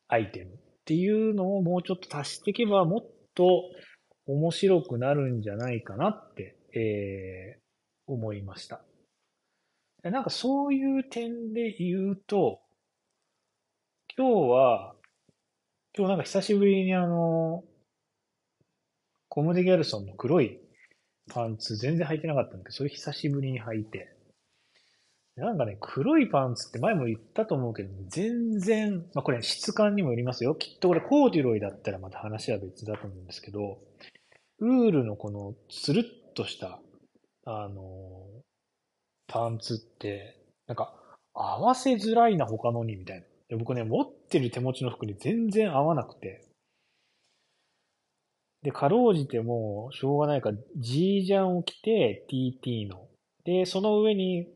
[0.08, 3.02] アイテムっていうのをもうちょっと足していけばもっ
[3.34, 3.64] と
[4.28, 8.82] 面白くなるんじゃないかなって、えー、思いました。
[10.04, 12.60] なんかそういう点で言うと、
[14.18, 14.96] 今日は
[15.96, 17.64] 今日なんか久しぶりにあの、
[19.28, 20.60] コムデ・ギャルソンの黒い
[21.30, 24.16] パンツ全然履いてなかったんだけど、それ久しぶりに履いて。
[25.36, 30.56] なんかね、黒いパンツって前も言ったと思うけど、全然、まあこれ質感にもよりますよ。
[30.56, 33.80] きっとこれコーデュロイだったらまた話は別だと思うんですけど、
[34.60, 36.80] ウールのこのつるっとした、
[37.46, 38.28] あの
[39.32, 40.94] パンツって、なんか
[41.34, 43.26] 合わせづらいな他のにみたいな。
[43.50, 46.46] で僕ね、持ってる手持ちの服に全然合わなくて。
[48.64, 53.08] で、かろうじてもうしょうがないから、G ジャンを着て、TT の。
[53.44, 54.48] で、その上に、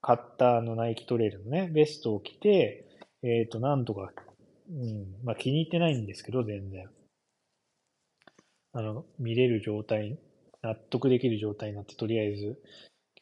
[0.00, 2.86] 買ったあのナイキトレールのね、ベストを着て、
[3.22, 4.12] えっ、ー、と、なんとか、
[4.70, 6.88] うん、まあ気に入ってないんですけど、全然。
[8.72, 10.16] あの、見れる状態、
[10.62, 12.62] 納得できる状態になって、とりあえず、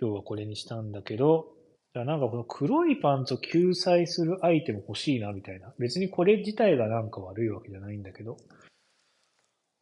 [0.00, 1.52] 今日はこれにしたんだけど、
[1.94, 5.72] なんかこの黒いパンツを救済するアイテム欲しいな、みたいな。
[5.78, 8.36] 別にこれ自体がなんか悪いわけじゃないんだけど。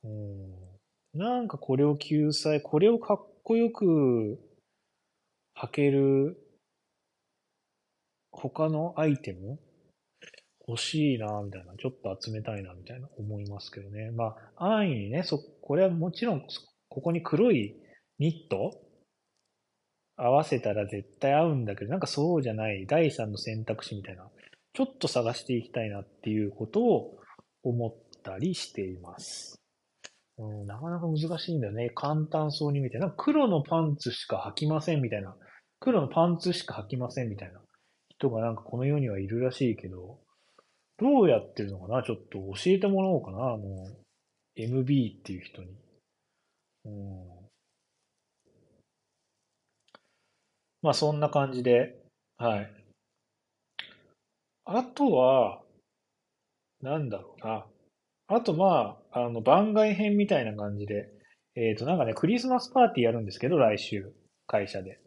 [0.05, 1.19] うん。
[1.19, 4.39] なんかこれを救済、これをかっこよく
[5.57, 6.39] 履ける
[8.31, 9.59] 他のアイテム
[10.69, 11.75] 欲しいな、みたいな。
[11.77, 14.13] ちょっと集めたいな、みたいな思いますけどね。
[14.13, 16.47] まあ、安易にね、そ、これはもちろん、
[16.89, 17.75] ここに黒い
[18.21, 18.84] ニット
[20.17, 24.29] 合わせたら絶対合うんだけど、なんかそうじゃない第三の選択肢みたいな、
[24.73, 27.17] ちょっと探していきたいなっていうことを
[27.63, 29.57] 思ったりしています。
[30.37, 31.91] うん、なかなか難しいんだよね。
[31.95, 32.99] 簡単そうに見て。
[32.99, 35.37] なんか黒のパンツしか履きませんみたいな。
[35.81, 37.61] 黒のパンツしか履きませんみたいな
[38.09, 40.19] 人がなんかこの世にはいるらしいけど、
[40.99, 42.03] どうやってるのかな？
[42.03, 43.87] ちょっと教えてもらおうかなあの、
[44.57, 45.69] MB っていう人に。
[46.87, 47.44] うん
[50.85, 51.97] まあそんな感じで、
[52.37, 52.71] はい。
[54.67, 55.63] あとは、
[56.83, 57.65] なんだろうな。
[58.29, 61.09] あとまあ、あの、番外編みたいな感じで、
[61.57, 64.13] えっ、ー、となんかね、クリスマスパーティーやるんですけど、来週、
[64.47, 65.01] 会社で。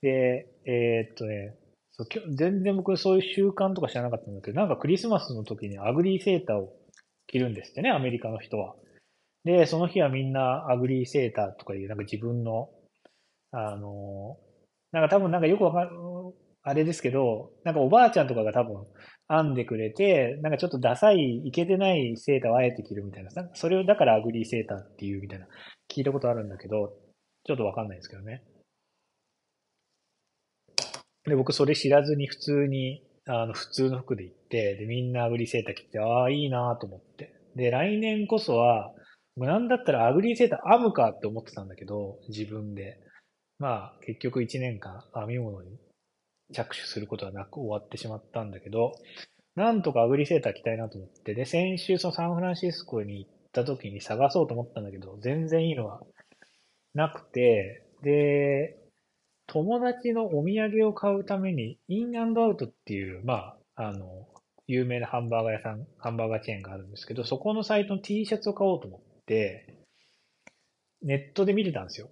[0.00, 1.56] で、えっ、とね、
[1.90, 6.72] そう全然僕そういう習慣とか知らなかったんだけど、なんかクリスマスの時に ugly sweater を
[7.26, 8.76] 着るんですってね、アメリカの人は。
[9.42, 12.68] で、その日はみんな ugly sweater とかいう、なんか自分の、
[13.50, 14.38] あの、
[14.92, 15.90] なんか多分なんかよくわかる、
[16.62, 18.86] あれですけど、なんかおばあちゃんとかが多分
[19.28, 23.30] 編んでくれて、なんかちょっとダサい、いけてないセーターをあえて着るみたいな。
[23.54, 25.46] それをだから ugly sweater っていうみたいな、
[25.88, 26.92] 聞いたことあるんだけど、
[27.44, 28.42] ちょっとわかんないですけどね。
[31.24, 37.32] で、僕それ知らずに普通に、あの、普通の服で行って、で、みんな ugly sweater 着て、ああ、いいなと思って。
[37.54, 38.92] で、来年こそは、
[39.36, 42.98] なんだったら ugly sweater 編むかって思ってたんだけど、自分で。
[43.60, 45.78] まあ、結局1年間編み物に
[46.52, 48.94] 着手することはなく終わってしまったんだけど、
[49.54, 56.00] なんとかアグリセーター着たいなと思って、で、先週そのサンフランシスコに行った時に探そうと思ったんだけど、全然いいのは
[56.94, 58.78] なくて、で、
[59.46, 64.26] 友達のお土産を買うために、インアウトっていう、まあ、あの、
[64.68, 69.76] 有名なハンバーガー屋さん、ハンバーガーチェーンがあるんですけど、そこのサイトの T シャツを買おうと思って、
[71.02, 72.08] ネットで見てたんですよ。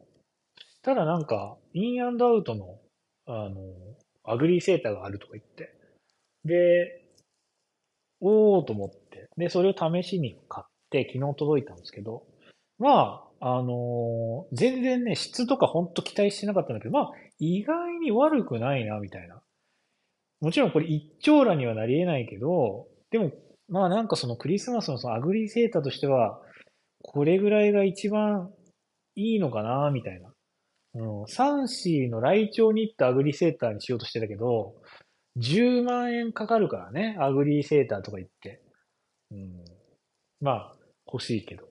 [0.89, 2.79] ただなんか、 In-N-Out の、
[3.27, 3.61] あの、
[4.25, 5.75] ugly sweater があるとか言って。
[6.47, 7.05] で、
[8.23, 9.29] おーと思って。
[9.37, 12.23] で、それを試しに買って、昨日届いたんですけど、
[12.79, 19.43] まあ、あのー、全然ね、質とかほんと期待してなかったんだけど、まあ、意外に悪くないな、みたいな。
[20.41, 23.33] もちろんこれ一張羅にはなり得ないけど、でも、
[23.69, 26.41] まあなんかそのクリスマスのその ugly sweater としては、
[27.03, 28.51] これぐらいが一番
[29.17, 30.33] いいのかな、みたいな。
[30.99, 34.75] うん、サンシーのライチョウニットアグリセーターにしようとしてたけど、
[35.39, 38.61] 10万円かかるからね、アグリセーターとか言って。
[39.31, 39.65] うん、
[40.41, 40.77] まあ、
[41.13, 41.69] 欲しいけど。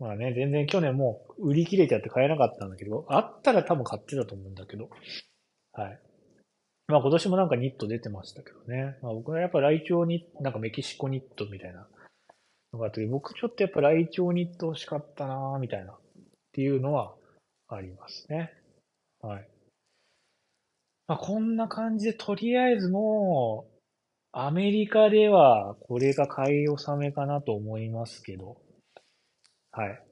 [0.00, 4.90] まあね、全然去年もう売り切れちゃって買えなかったんだけど、あったら多分買ってたと思うんだけど。
[5.72, 6.00] はい。
[6.88, 8.98] まあ今年もなんかニット出てましたけどね。
[9.02, 11.86] まあ僕はやっぱライチョウニなんかメキシコニットみたいな
[12.72, 15.96] のがあって僕ちょっとやっぱライチョウニット欲しかったなみたいなっ
[16.52, 17.14] ていうのは
[17.68, 18.52] ありますね。
[19.24, 19.48] はい。
[21.06, 23.74] まあこんな感じでとりあえずもう
[24.32, 28.56] アメリカではこれが買い納めかなと思いますけど、
[29.70, 30.02] はい。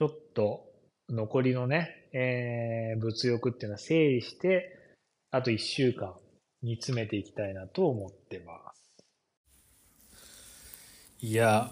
[0.00, 0.64] ちょっと
[1.10, 4.96] 残りのね、えー、物欲っていうのは整理して、
[5.30, 6.14] あと1週間
[6.62, 8.88] 煮詰めていきたいなと思ってます。
[11.20, 11.70] いや、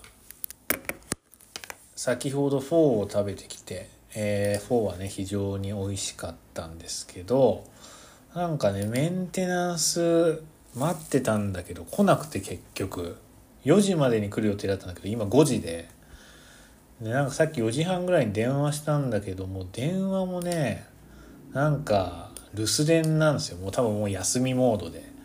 [1.95, 7.65] 先ほどフォーを食べてきて、えー、フォーはね、非常に美味しかったんですけど、
[8.35, 10.43] なんかね、メンテナンス
[10.75, 13.17] 待ってたんだけど、来なくて結局、
[13.65, 15.89] 4時までに来る予定だったんだけど、今5時で、
[17.01, 20.87] で、なんかさっき4時半ぐらいに電話したんだけども、電話もね、
[21.53, 23.59] なんか、留守電なんですよ。
[23.59, 25.17] もう多分もう休みモードで。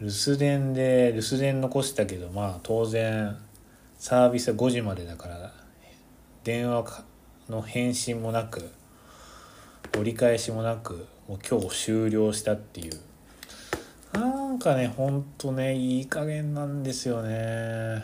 [0.00, 3.36] 留守電で留守電残したけどまあ当然
[3.98, 5.52] サービスは5時までだから
[6.44, 7.04] 電話
[7.48, 8.70] の返信もなく
[9.96, 13.00] 折り返しもなくもう今日終了したっていう。
[14.12, 18.02] なんかねほんとねいい加減なんですよね。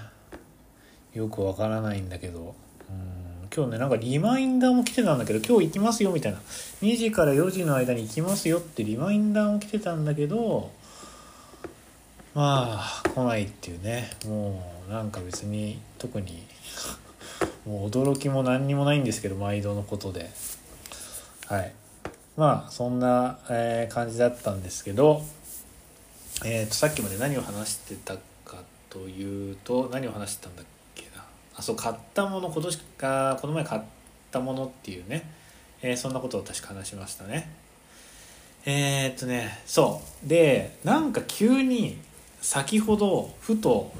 [1.13, 2.55] よくわからないんだけど。
[2.89, 6.39] うん今日ねなんかリマインダーも来てたんだけど今日行きますよみたいな。
[6.83, 10.73] 2時から4時の間に行きますよってリマインダーも来てたんだけど
[12.35, 14.11] まあ来ないっていうね。
[14.27, 16.43] もうなんか別に特に
[17.67, 20.31] もう驚きも何にもないんですけど毎度のことで。
[21.47, 21.73] はい。
[22.37, 25.23] まあそんな、えー、感じだったんですけど
[26.45, 31.25] えー、とさっきまで何を話してたかというと何を話してたんだっけな。
[31.55, 33.83] あそう買ったもの今年かこの前買っ
[34.31, 35.31] たものっていうね、
[35.81, 37.51] えー、そんなことを確か話しましたね。
[38.67, 40.29] えー、っとねそう。
[40.29, 41.99] でなんか急に
[42.41, 43.93] 先ほどふと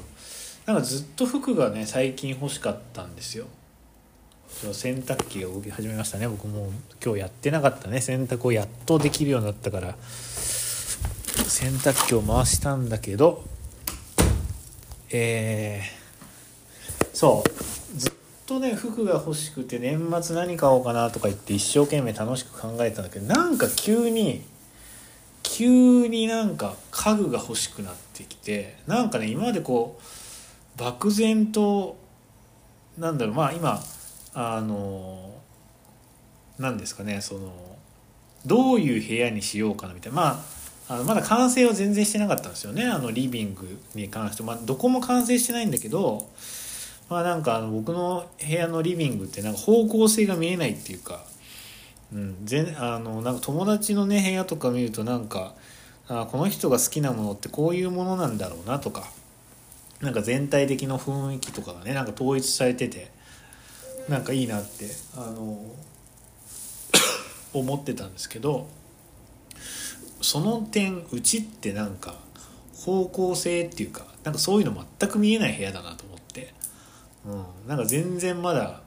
[0.65, 3.45] なんかずっと服がね最近欲しかったんですよ。
[4.49, 6.27] 洗濯機が動き始めましたね。
[6.27, 6.71] 僕も
[7.03, 8.01] 今日やってなかったね。
[8.01, 9.95] 洗濯をやっとできるようになったから。
[11.47, 13.43] 洗濯機を回したんだけど
[15.11, 17.97] えーそう。
[17.97, 18.11] ずっ
[18.45, 24.43] とね服が欲しくて年末何買おうかなとか言って一生懸命楽しく考えたんだけどなんか急に
[25.41, 29.99] 急になんか家具が欲しくなってきてなんかね今までこ
[30.77, 31.97] う漠然と
[32.97, 33.81] なんだろうまあ今
[34.35, 35.33] あの
[36.59, 37.53] 何ですかねその
[38.45, 40.21] どういう部屋にしようかなみたいな。
[40.21, 40.55] まあ
[40.87, 42.85] あのまだ完成は全然してなかったんですよね。
[42.85, 46.29] あのリビングに関してまあどこも完成してないんだけど
[47.09, 51.23] まあなんかあの僕の部屋のリビングってなんか方向性が見えないっていうか、
[52.13, 55.55] うん、全あのなんか友達のね部屋とか見るとなんか
[56.07, 59.03] あこの人が好きなものってこういうものなんだろうなとか。
[60.01, 63.14] なんか全体的な雰囲気とかがねなんか統一されてて。
[64.09, 65.59] なんかいいなってあの
[67.53, 68.67] 思ってたんですけど
[70.21, 72.15] その点うちってなんか
[72.75, 76.05] 方向性っていうかなんかそういうの全く見えない部屋だなと
[77.25, 78.81] うん、なんか全然まだ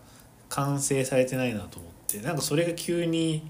[0.48, 3.42] 完成されてないなと思ってなんかそれが急に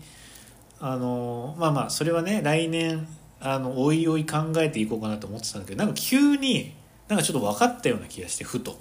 [0.80, 3.06] あのまあまあそれはね来年
[3.40, 6.74] あのおいおい考えていこうかなと思ってたんだけどなんか急に
[7.08, 8.78] なんかちょっと分かったような気がしてふと。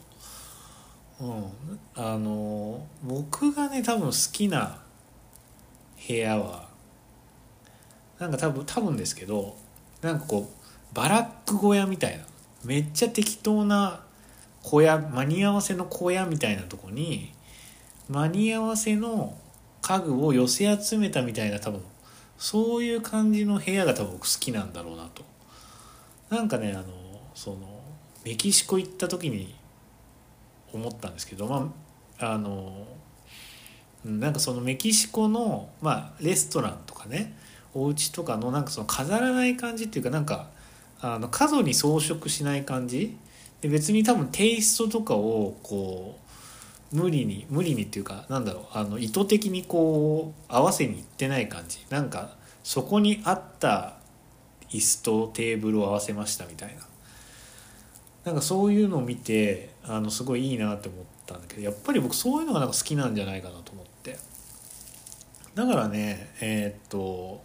[1.20, 4.80] うん、あの僕がね多分好きな
[6.07, 6.68] 部屋は
[8.20, 9.57] なんか多分多分ですけど
[10.01, 12.24] なんかこうバラック小屋みたいな
[12.63, 14.01] めっちゃ適当な
[14.63, 17.32] 小屋間に合わせの小屋みたいなとこに
[18.09, 19.38] 間に合わせの
[19.82, 21.82] 家具を寄せ集めたみたいな多分
[22.38, 25.24] そういう感じの部屋が多分僕好きなんだろうなと。
[26.30, 26.86] なんかねあの
[27.34, 27.57] その
[28.26, 29.55] メキシコ行った時に
[30.74, 31.74] 思ったんですけどま
[32.20, 32.88] ああの
[34.05, 37.36] なんかそのメキシコの、まあ、レストランとかね
[37.74, 40.47] お家とかのなんかその飾らない感じっていうかなんか
[41.01, 43.18] あの過度に装飾しない感じ？
[43.61, 46.18] で別に多分テイストとかをこ
[46.93, 51.86] う無理に無理にっていうかなんだろうあの意図的にこう合わせにいってない感じ。
[51.89, 53.97] なんかそこにあった
[54.70, 56.82] 椅子とテーブルを合わせましたみたいな。
[58.26, 64.18] なんかそういうのを見てあのすごいいいなって思ったんだけどやっぱり僕そういうのがなんか好きなんじゃないかなと思って。
[65.56, 67.42] だからねえー、っと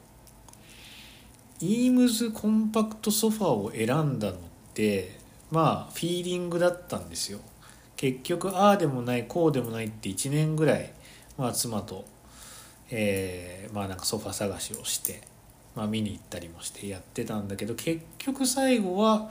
[1.61, 4.39] イームズコンパクトソファーを選んだのっ
[4.75, 5.19] て
[5.51, 7.39] まあフィーリングだったんですよ。
[7.97, 10.93] 結局ああでもないこうでもないって1年ぐらい、
[11.39, 12.05] まあ、妻と、
[12.91, 15.21] えー、まあなんかソファ探しをして、
[15.77, 19.31] まあ、見に行ったりもしてやってたんだけど結局最後は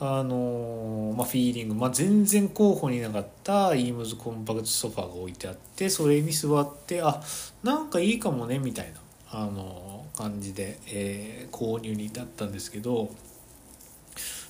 [0.00, 7.22] あの、まあ、フィーリング、まあ、全然候補になかったイームズコンパクトソファーが置いてあってそれに座ってあ
[7.62, 13.10] なんかいいかもねみたいな、あの、感じで、えー、購入に至ったんですけど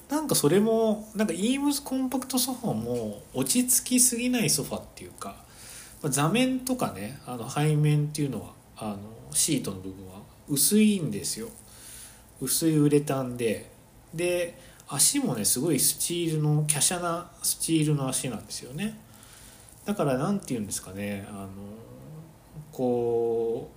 [0.09, 5.37] なんかそれもなんかイームズコンパクトソファーも落ち着きすぎないソファっていうか、
[6.03, 8.99] まあ、座面とかねあの背面っていうのはあの
[9.33, 11.49] シートの部分は薄いんですよ。
[12.41, 13.73] 薄いウレタンで。
[14.13, 14.59] で
[14.95, 18.99] 足もねすごいスチールの華奢なスチールの足なんですよね。
[19.85, 21.49] だから何て言うんですかねあの
[22.73, 23.71] こ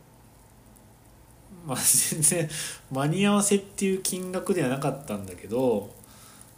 [1.66, 1.78] うまあ
[2.12, 2.50] 全然
[2.92, 5.94] 間に合わせっていう金額ではなかったんだけど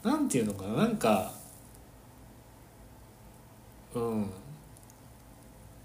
[0.03, 1.31] 何て言うのかななんか
[3.95, 4.29] うん。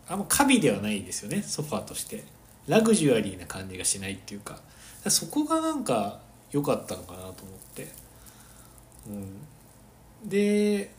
[0.06, 2.24] あんまカビではないですよねソファーとして。
[2.66, 4.58] ラグジュアリーな感じがしないっていうか。
[5.08, 6.20] そこがなんか
[6.50, 7.34] 良かったのかなと思っ
[7.74, 8.03] て。
[10.24, 10.90] で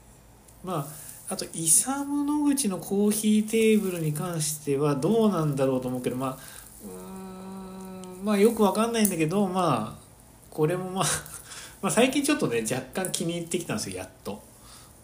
[0.63, 6.37] まああとイサム・ノグチのコーヒーテーブルに関してはどうなんだろうと思うけどまあ
[6.83, 10.05] うんまあよくわかんないんだけどまあ
[10.51, 11.05] これもまあ
[11.81, 14.41] まあ最近ちょっとね若干気に入ってきたんですよやっと。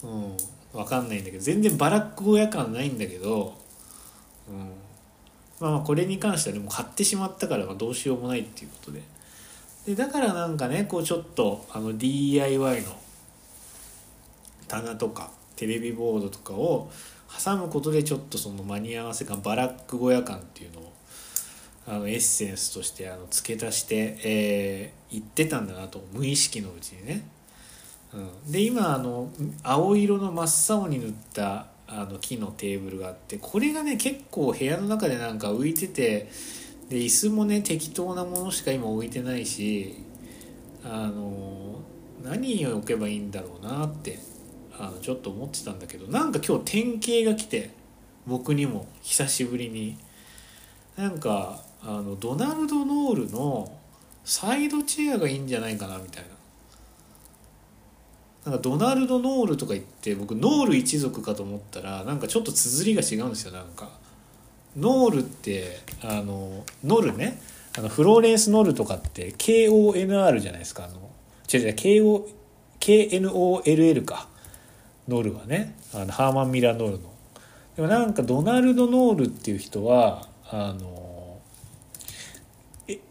[0.03, 0.37] うん
[0.73, 3.53] わかんないんだけど全然バラック小屋感ないんだけど、
[4.49, 4.71] うん、
[5.59, 9.01] まあこれに関してはでも買ってしまったからまどうしようもないっていうことで。
[9.86, 12.95] でだからなんかねこうちょっとあの DIY の
[14.67, 16.91] 棚とかテレビボードとかを
[17.43, 20.93] 挟むことでちょっとその間に合わせ感バラック小屋感っていうのを
[21.88, 27.23] あのエッセンスとしてあの付け足して、えー、言ってたんだなと無意識のうちにね。
[28.13, 28.17] う
[28.49, 29.29] ん、で今あの
[29.63, 36.29] 青色の真っ青に塗ったあの木のテーブルがあってこれがね結構部屋の中でなんか浮いてて
[36.91, 39.95] で椅子もね適当なものしか今置いてないし
[40.83, 41.79] あの
[42.21, 44.19] 何を置けばいいんだろうなって
[44.77, 47.71] あのちょっと思ってたんだけどなんか今日典型が来て
[48.27, 49.97] 僕にも久しぶりに。
[50.97, 53.75] なんかあのドナルド・ノールの
[54.23, 56.23] サイドチェアがいいんじゃないかなみたい
[58.45, 58.51] な。
[58.51, 64.00] なんかドナルド・ノールとか言って僕ノール一族かと思ったらなんかちょっと綴りが違うんですよなんか。
[64.78, 67.39] ノールってあのノルね？
[67.78, 70.86] あのフローレンス・ノールとかって KONR じゃないですか？
[70.86, 71.09] あの
[71.53, 72.28] 違う違う KO
[72.80, 74.28] KNOLL か。
[75.07, 75.76] ノルはね。
[75.93, 77.11] あのハーマン・ミラー・ノールの。
[77.76, 81.39] でもなんかドナルド・ノールっていう人はあの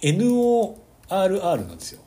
[0.02, 0.76] NORR
[1.08, 2.00] なんですよ。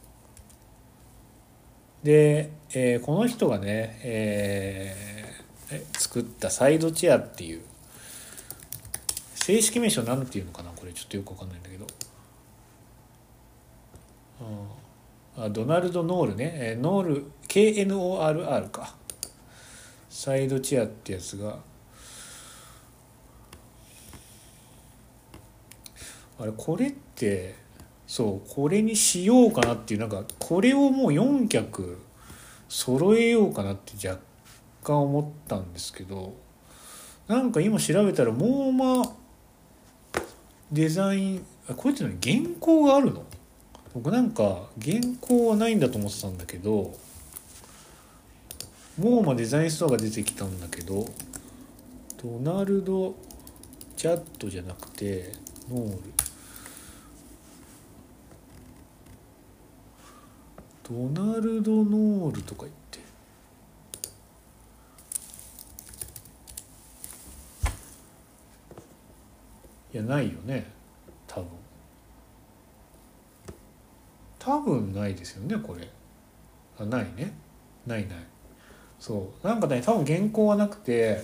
[2.03, 7.61] で、えー、この人がね、えー、作ったサイドチェアっていう
[9.43, 11.85] 正式名称なんていうのかなこれちょっとよくわかんないんだけど、
[15.37, 18.95] うん、あドナルド・ノールね、えー、ノール KNORR か。
[20.09, 21.59] サイドチェアってやつが。
[26.39, 27.55] あれこれって
[28.07, 31.99] そうこれにしようかなっていうなんかこれをもう4脚
[32.69, 34.21] 揃えようかなって若
[34.83, 36.33] 干思ったんですけど
[37.27, 39.22] なんか今調べたらもうまあ
[40.73, 42.15] デザインあこれって原
[42.59, 43.23] 稿があるの？
[43.93, 46.97] 僕なんか原稿はないんだと思ってたんだけど
[48.97, 51.05] モーマデザインストアが出てきたんだけど
[52.21, 53.15] ドナルド・
[53.95, 55.31] ジャッドじゃなくて
[55.69, 56.01] ノール。
[60.89, 62.82] ドナルド・ノールとか言って。
[69.93, 70.65] いやないよね。
[71.27, 71.47] 多分。
[74.39, 75.87] 多分ないですよねこれ。
[76.79, 77.33] あないね。
[77.85, 78.17] ないない。
[78.99, 79.47] そう。
[79.47, 81.21] なんかね多分原稿はなくて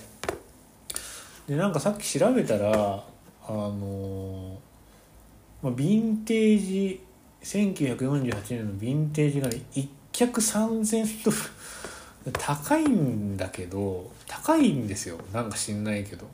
[1.48, 3.04] でなんかさっき調べたら
[3.48, 4.60] あの
[5.64, 7.02] まあ、ヴィンテージ
[7.42, 11.38] 1948年のヴィンテージがね一脚3000ドル
[12.34, 15.18] 高いんだけど高いんですよ。
[15.34, 16.28] なんか知んないけど。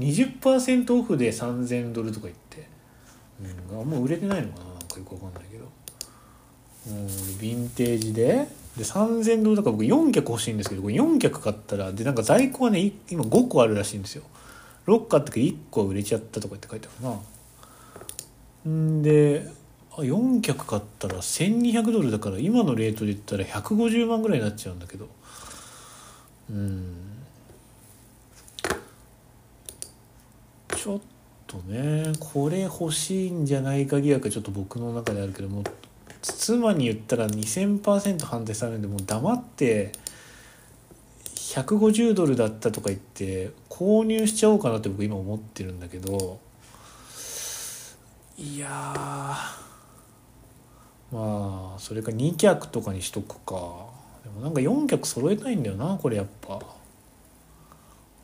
[0.00, 2.66] 20%オフで3000ドルとか言って、
[3.70, 5.64] うん、あんま売れてないのかななんかよくわかんないけど。
[6.86, 8.46] うんヴィンテージで。
[8.76, 14.24] で3000ドルだから僕4脚欲しいんですけどこれ4脚買ったらでなんか在庫はね今5個あるらしいんですよ。
[14.86, 17.06] 6個あったけど1個は売れちゃったとかって書いてあ
[18.66, 18.72] るな。
[18.72, 19.48] んで
[19.92, 25.08] あ4脚買ったら1200ドルだから今のレートで言ったら150万ぐらいになっちゃうんだけど。
[26.50, 27.13] うん。
[30.84, 31.00] ちょっ
[31.46, 35.64] とねこれ欲しいんじゃないか疑惑はちょっと僕の中であるけども
[36.20, 39.92] 妻に言ったら2000%反対されるんでもう黙って
[41.36, 46.38] 150ドルだったとか言って購入しちゃおうかなって僕今思ってるんだけど
[48.36, 49.54] いやま
[51.12, 53.54] あそれか2脚とかにしとくか
[54.22, 56.83] でもなんか4脚揃えたいんだよなこれやっぱ。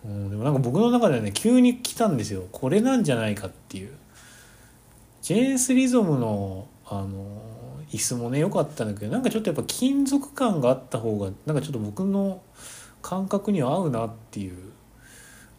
[0.04, 2.46] うん、でもなんか僕の中ではね急に来たんですよ。
[2.52, 3.90] これなんじゃないかっていう。
[5.22, 7.50] ジェーンス・リゾムのあの
[7.92, 12.42] 椅子もね良かったんだけどなんかちょっとやっぱ金属感があった方がなんかちょっと僕の
[13.02, 14.72] 感覚には合うなっていう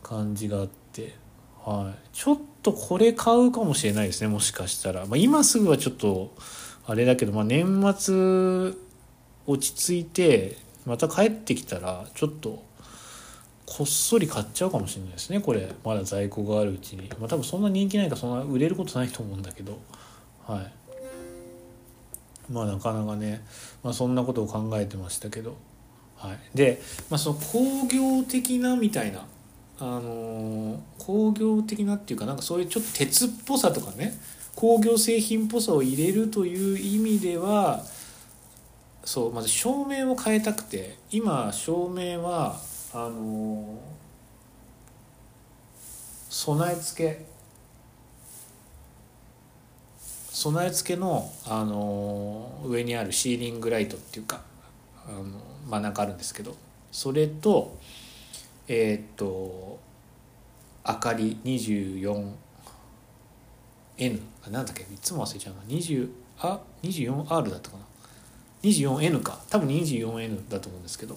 [0.04, 1.16] 感じがあって、
[1.64, 6.34] はい、ちょっとこれ買うかもしれないですねもしかしたら、まあ、今すぐはちょっと
[6.86, 7.66] あれだけど、まあ、年
[7.98, 8.74] 末
[9.48, 12.64] 落ち着いてまた帰ってきたらちょっと
[13.74, 15.72] こっそり買っちゃうかもしれないですねこれ。
[15.86, 17.08] まだ在庫があるうちに。
[17.18, 19.80] まあ多分そんな人気ないからそんな売れることないと思うんだけど。
[20.46, 20.72] はい。
[22.52, 23.46] まあなかなかね、
[23.82, 25.56] まあ、そんなことを考えてましたけど。
[26.18, 26.40] はい。
[26.54, 29.26] で、まあ、その工業的なみたいな
[29.80, 34.14] あのー工業的なっていうかなんかそういうちょっと鉄っぽさとかね
[34.56, 37.84] 工業製品っぽさを入れるという意味では
[39.04, 42.60] そうまず照明を変えたくて今照明は
[42.94, 43.80] あの
[46.30, 47.26] 備え付け。
[50.34, 54.42] 備え付けの、あの上にあるシーリングライトっていうか
[55.08, 55.24] あの
[55.70, 56.56] 真ん中あるんですけど
[56.92, 57.78] それと
[58.68, 59.78] えーっと
[60.88, 62.34] 明かり 24N
[64.48, 64.82] あなんだっけ？
[64.82, 65.62] いつも忘れちゃうな。
[65.78, 67.84] 20あ？24R だったかな。
[68.64, 69.40] 24N か。
[69.50, 71.16] 多分 24N だと思うんですけど、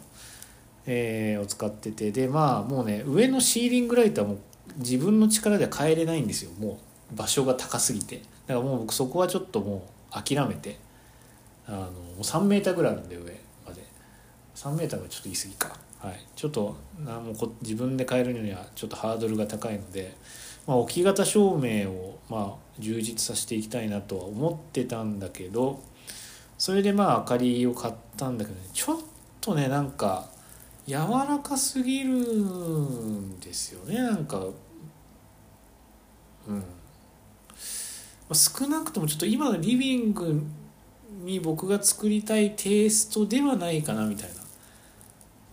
[0.87, 4.39] えーを使っててでまあもうね上のシーリングライトはもう
[4.78, 6.51] 自分の力では変えれないんですよ。
[6.59, 6.78] も
[7.12, 8.16] う場所が高すぎて。
[8.47, 10.78] だからもう僕そこはちょっともう諦めて。
[11.66, 13.22] あのもう3メーターぐらいあるんで上
[13.66, 13.82] まで。
[14.55, 15.78] 3メーターがちょっと言い過ぎか。
[16.01, 16.26] はい。
[16.37, 20.14] ちょっとなもうこ自分で変えるにはちょっとハードルが高いので、
[20.66, 25.82] まあ、置き型照明をまあ充実させていきたいなとは思ってたんだけど
[26.59, 28.66] それでまあ明かりを買ったんだけどね。
[28.72, 28.97] ちょっ
[29.41, 30.28] とねなんか
[30.87, 30.95] 柔
[31.26, 34.39] らかすぎるんですよねなんか。
[36.47, 36.59] うん、
[38.28, 40.43] ま少なくともちょっと今のリビング
[41.22, 44.30] に僕が作りたいテイストではないかなみたい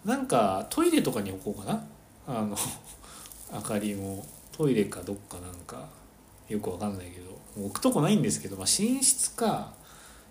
[0.05, 0.13] な。
[0.15, 1.83] なんかトイレとかに置こうかな。
[2.27, 2.57] あの
[3.53, 5.87] 明かりもトイレかどっかなんか。
[6.49, 7.31] よくわかんないけど。
[7.65, 9.73] 置くとこないんですけど、まあ、寝室か。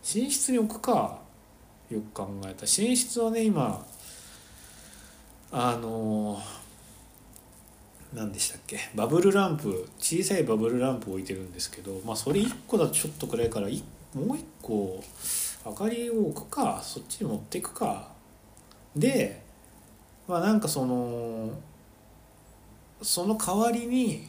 [0.02, 1.18] 寝室に置くか。
[1.90, 3.84] よく考えた寝室はね今
[5.52, 6.40] あの
[8.14, 8.78] 何でしたっけ？
[8.94, 15.02] バブルランプ小さいバブルランプ置いてるんですけどまあそれ1個だとちょっと暗いからもう1個
[15.66, 18.08] 明かりを置くかそっちに持っていくか。
[18.94, 19.42] で
[20.28, 21.50] まあなんかその
[23.02, 24.28] その代わりに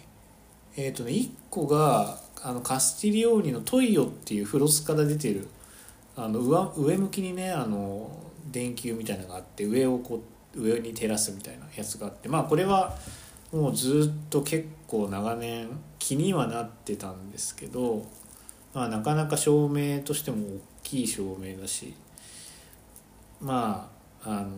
[0.75, 5.47] えっ、とね1個があのカスティリオーニのトイオっていうフロスから出てる
[6.15, 8.09] あの上上向きにねあの
[8.51, 10.21] 電球みたいなのがあって上をこう
[10.55, 12.95] 上に照らすみたいなやつがあってまあこれは
[13.51, 18.05] もうずっと結構長年気にはなってたんですけど
[18.73, 21.93] まあ、なかなか照明としても大きい照明だし
[23.41, 23.89] ま
[24.23, 24.49] ああの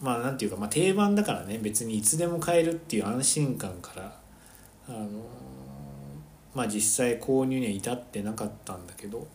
[0.00, 4.16] まあなんていうか、まあ、定番だからね別にいつでも買えるっていう安心感から
[4.88, 5.08] あの
[6.54, 9.28] まあ実際購入には至ってなかったんだけど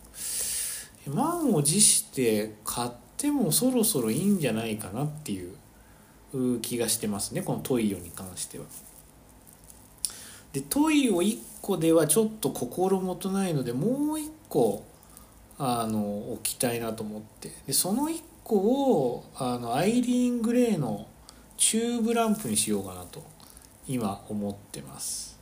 [1.06, 5.54] 満を持して買ってもそろそろいいんじゃないかなっていう
[6.60, 8.64] 気がしてますねこのトイオに関しては。
[10.52, 14.84] でトイオ1個ではちょっと心もとないのでもう1個
[15.58, 17.52] あの置きたいなと思って。
[17.66, 21.06] でその1個をあのアイリーングレーの
[21.56, 23.22] チューブランプにしようかなと
[23.86, 25.38] 今思ってます。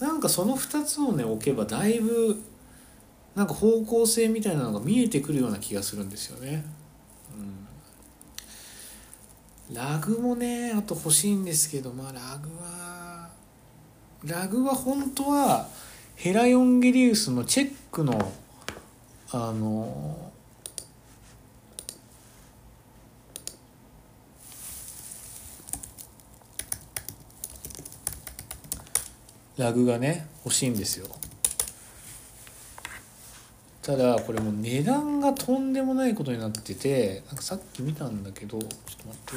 [0.00, 2.42] なんかその2つをね置けばだいぶ
[3.34, 6.64] なんか方向性みたいなのが見えてくるような気がするんですよね、
[7.34, 7.66] うん、
[9.70, 13.28] ラグもねあと欲しいんですけどまあラグは
[14.24, 15.68] ラグは本当は
[16.16, 18.32] ヘラヨンゲリウスのチェックの
[19.32, 20.32] あの
[29.56, 31.06] ラグがね欲しいんですよ。
[33.82, 39.36] ただこれも値段がとんでもないことになっててなんかさっき見たんだけどちょっ待って。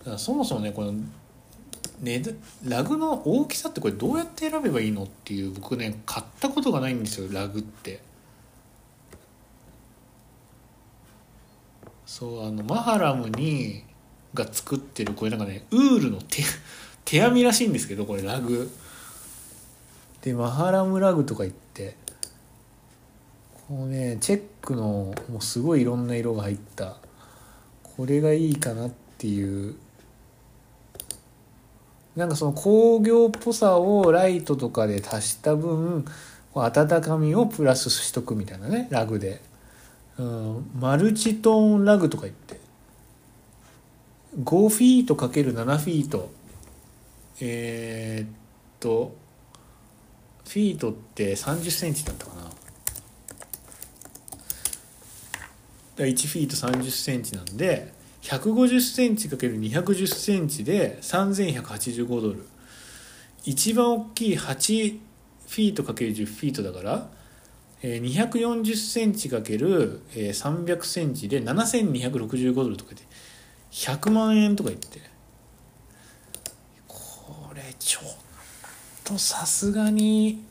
[0.00, 0.94] だからそもそもねこの
[2.00, 2.22] ね
[2.64, 8.00] ラグの大きさってこれどうやって選べばいいのっていう僕ね買ったことがないんですよラグって。
[12.04, 13.84] そうあのマハラムに
[14.34, 16.42] が作ってるこれなんかねウールの手
[17.06, 18.70] 手編みらしいんですけどこれラグ。
[20.20, 22.01] でマハラムラグとか言って。
[23.68, 26.96] このねチェックのもうすごいいろんな色が入った。
[27.96, 29.76] これがいいかなっていう。
[32.16, 36.04] なんかその工業っぽさをライトとかで足した分
[36.54, 39.40] 温かみをプラスしとくみたいなねラグで、
[40.18, 42.60] うん、マルチトーンラグとか言って。
[44.40, 46.30] 5フィート ×7 フィート。
[47.40, 48.28] えー、っ
[48.78, 49.14] と
[50.44, 52.31] フィートって3 0センチだったか
[55.96, 62.46] な1フィート3 0センチなんで150センチ ×210 センチで3185ドル。
[63.44, 64.98] 一番大きい8
[65.48, 67.08] フィート ×10 フィートだから
[67.82, 73.02] 240センチ ×300 センチで7265ドルとかで
[73.72, 75.00] 100万円とか言って。
[76.86, 78.04] これちょっ
[79.02, 80.44] とさすがに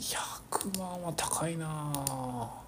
[0.00, 2.63] 100万は高いなあ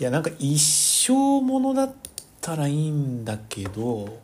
[0.00, 0.58] いやなんか一
[1.06, 1.92] 生ものだっ
[2.40, 4.18] たらいいんだけど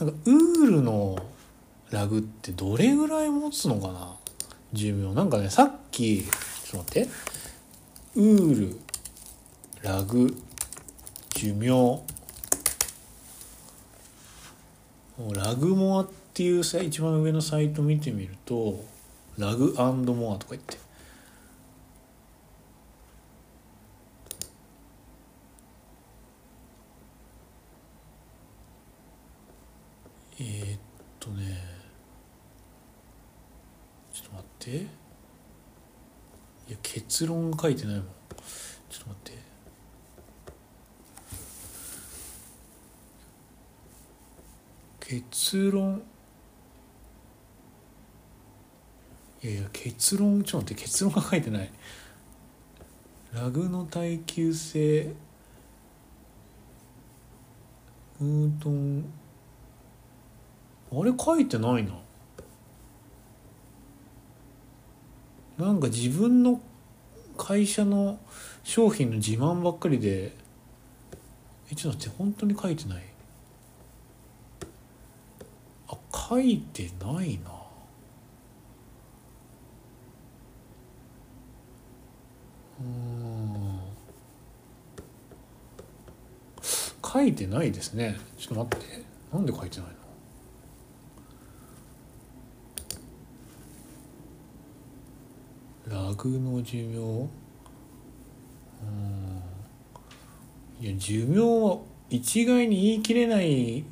[0.00, 1.16] なんかウールの
[1.90, 4.16] ラグってどれぐらい持つのかな？
[4.72, 5.14] 寿命。
[5.14, 6.24] なんかねさっき
[6.64, 7.10] ちょっと待って。
[8.16, 8.80] ウール
[9.82, 10.36] ラグ
[11.36, 12.02] 寿命。
[15.32, 18.82] ラグモアっていうさ一番上のサイト見てみると
[19.38, 19.72] ラグ
[20.14, 20.79] モアとか言って。
[30.40, 30.80] えー、っ
[31.18, 31.62] とね
[34.12, 34.70] ちょっと待って。
[36.70, 38.04] いや結論書いてないもん。
[38.88, 39.38] ちょっと待って。
[45.00, 46.02] 結論。
[49.42, 50.82] いやいや結論ちょっと待って。
[50.82, 51.70] 結論が書いてない。
[53.32, 55.14] ラグの耐久性。
[58.20, 59.19] ウートン
[60.92, 61.92] あれ書いてないな。
[65.58, 66.60] なんか自分の
[67.36, 68.18] 会社の
[68.64, 70.32] 商品の自慢ばっかりで
[71.70, 73.02] えちょっと待って本当に書いてない？
[75.88, 77.50] あ書いてないな。
[82.80, 83.80] うん。
[87.04, 88.16] 書いてないですね。
[88.38, 89.04] ちょっと待って。
[89.32, 89.99] なんで書いてないの？
[95.90, 96.98] ラグの寿命？
[96.98, 97.26] う
[98.86, 99.42] ん。
[100.80, 101.78] いや寿命は
[102.08, 103.84] 一概に言い切れない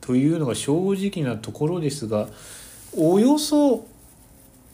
[0.00, 2.28] というのが正直なところですが
[2.96, 3.86] およそ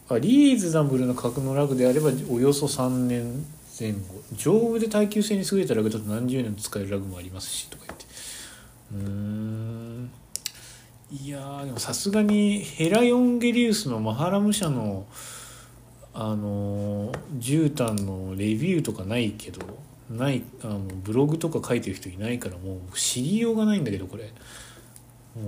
[0.09, 3.47] あリーズナブルな格のラグであればおよそ3年
[3.79, 3.99] 前後。
[4.37, 8.05] 丈夫で耐久性に優れたラグだと何十年使えるラグもありますしとか言って。
[8.93, 10.11] うん。
[11.13, 15.07] いやでもさすがにヘラヨンゲリウスのマハラム社の
[16.17, 19.61] あの絨毯のレビューとかないけど
[20.09, 24.33] ないあのブログとか書いてる人いないからもう知りようがないんだけどこれ。
[25.35, 25.43] も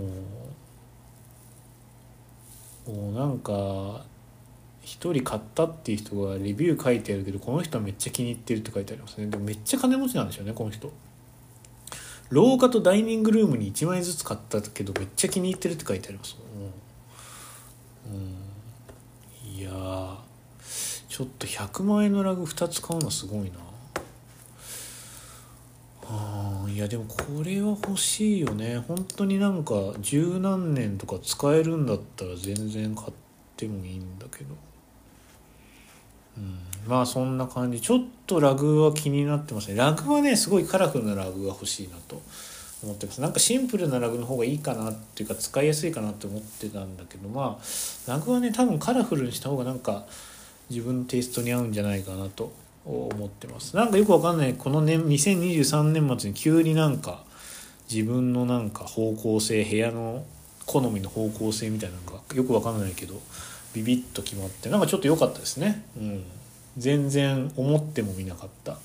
[2.89, 4.05] うもうなんか
[4.83, 9.27] 一人買ったっていう人がレビュー書いてあるけどこの人はめっちゃ気に入ってるって書いてありますね。
[9.27, 10.93] でもめっちゃ金持ちなんですよねこの人。
[12.31, 16.37] 廊下とダイニングルームに1枚ずつ買ったけどめっちゃ気に入ってるって書いてあります。
[18.07, 20.17] うん、うん、いやー
[21.17, 23.53] ちょっと100万円のラグ2つ買うのすごいな。
[26.07, 28.85] あいやでもこれは欲しいよね。
[28.87, 33.12] 本当になんか十何年とか使えるんだったら全然買っ
[33.57, 34.55] てもいいんだけど。
[36.37, 37.81] うんまあそんな感じ。
[37.81, 39.77] ちょっとラグは気になってますね。
[39.77, 42.21] ラグはねすごいカラフルなラグが欲しいなと。
[42.85, 43.23] 思ってます。
[43.23, 47.64] なんかシンプルなラグの方がいいかなっていうか使いやすいかなって思ってたんだけどまあ
[48.07, 50.05] ラグはね多分カラフルにした方がなんか
[50.71, 52.53] 自分のテイストに合うんじゃないかなと
[52.85, 53.77] 思ってます。
[53.77, 54.55] なんかよくわかんない。
[54.55, 57.25] この年2023年末に急になんか
[57.91, 60.25] 自分のなんか方向性部屋の
[60.67, 63.21] 好みの方向性みたいなのがよくわかんないけど
[63.73, 65.85] ビビッと決まってなんかちょっと良かったですね。
[65.97, 66.25] うん。
[66.77, 68.79] 全然思ってもみなかった。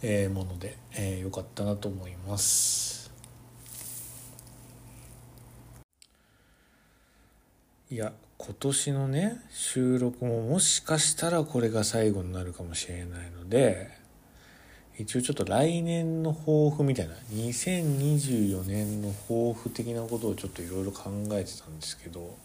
[0.00, 3.10] えーもので、えー、かったなと思います。
[7.90, 13.90] いや今年のね収録ももしかしたらこれが最後になるかもしれないので
[14.96, 22.36] 一応ちょっと来年の抱負みたいな2024年の抱負的なことをちょっといろいろ考えてたんですけど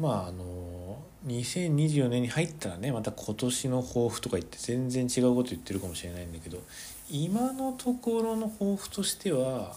[0.00, 6.58] まああの2024年に入ったらねまた今年の抱負とか言って全然違うこと言ってるかもしれないんだけど
[7.10, 9.76] 今のところの抱負としては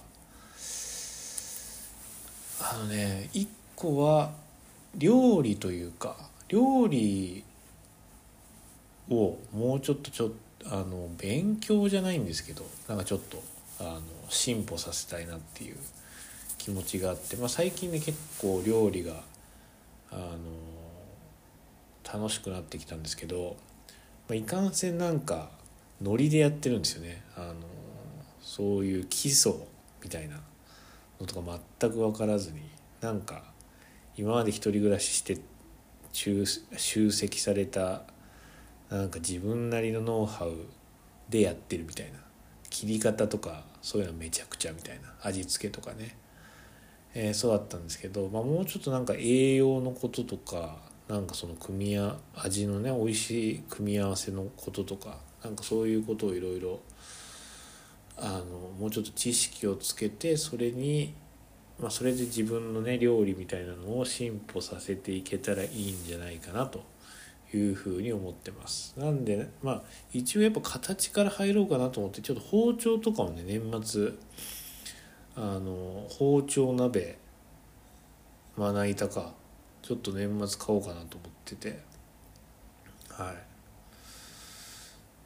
[2.60, 3.48] あのね一
[3.82, 4.32] 個は
[4.96, 6.16] 料理というか
[6.50, 7.44] 料理
[9.10, 10.32] をもうちょっとちょ
[10.66, 13.42] あの勉強じゃないんですけどなんかちょっと
[13.80, 15.78] あの進歩させたいなっていう
[16.60, 19.14] 気持ちがあって、まあ、最近ね結構料理が
[20.12, 20.38] あの
[22.14, 23.56] 楽しくなってきたんですけど、
[24.30, 25.50] まあ、いかんせんなんか
[26.00, 27.24] ノリでやってるんですよね。
[27.36, 27.56] あの
[28.42, 29.54] そういう基礎
[30.04, 30.36] みたいな
[31.20, 32.62] のとか全く分からずに
[33.00, 33.51] なんか
[34.22, 35.40] 今まで一人暮らしして
[36.14, 38.04] 集積された
[38.92, 40.54] なんか自分なりのノウハウ
[41.28, 42.20] でやってるみたいな。
[42.70, 45.12] 切り方とかそういうのめちゃくちゃみたいな。
[45.24, 46.16] 味付けとかね、
[47.16, 56.80] えーそうだったんですけど、まあ、もうちょっとなんか栄養のこととかなんかその組み合味のね美味しい組み合わせのこととかなんかそういうことをいろいろ
[58.18, 61.16] あのもうちょっと知識をつけてそれに
[61.82, 66.84] まあ、それで自分のね料理みたいなのを進歩させていけたらいいんじゃないかなと
[67.54, 68.94] いうふうに思ってます。
[68.98, 74.12] なんでまあ一応やっぱ形から入ろうかなと思ってちょっと包丁とかもね年末
[75.36, 77.18] あの包丁鍋
[78.56, 79.34] まな板か
[79.82, 81.80] ちょっと年末買おうかなと思ってて。
[83.10, 83.36] はい。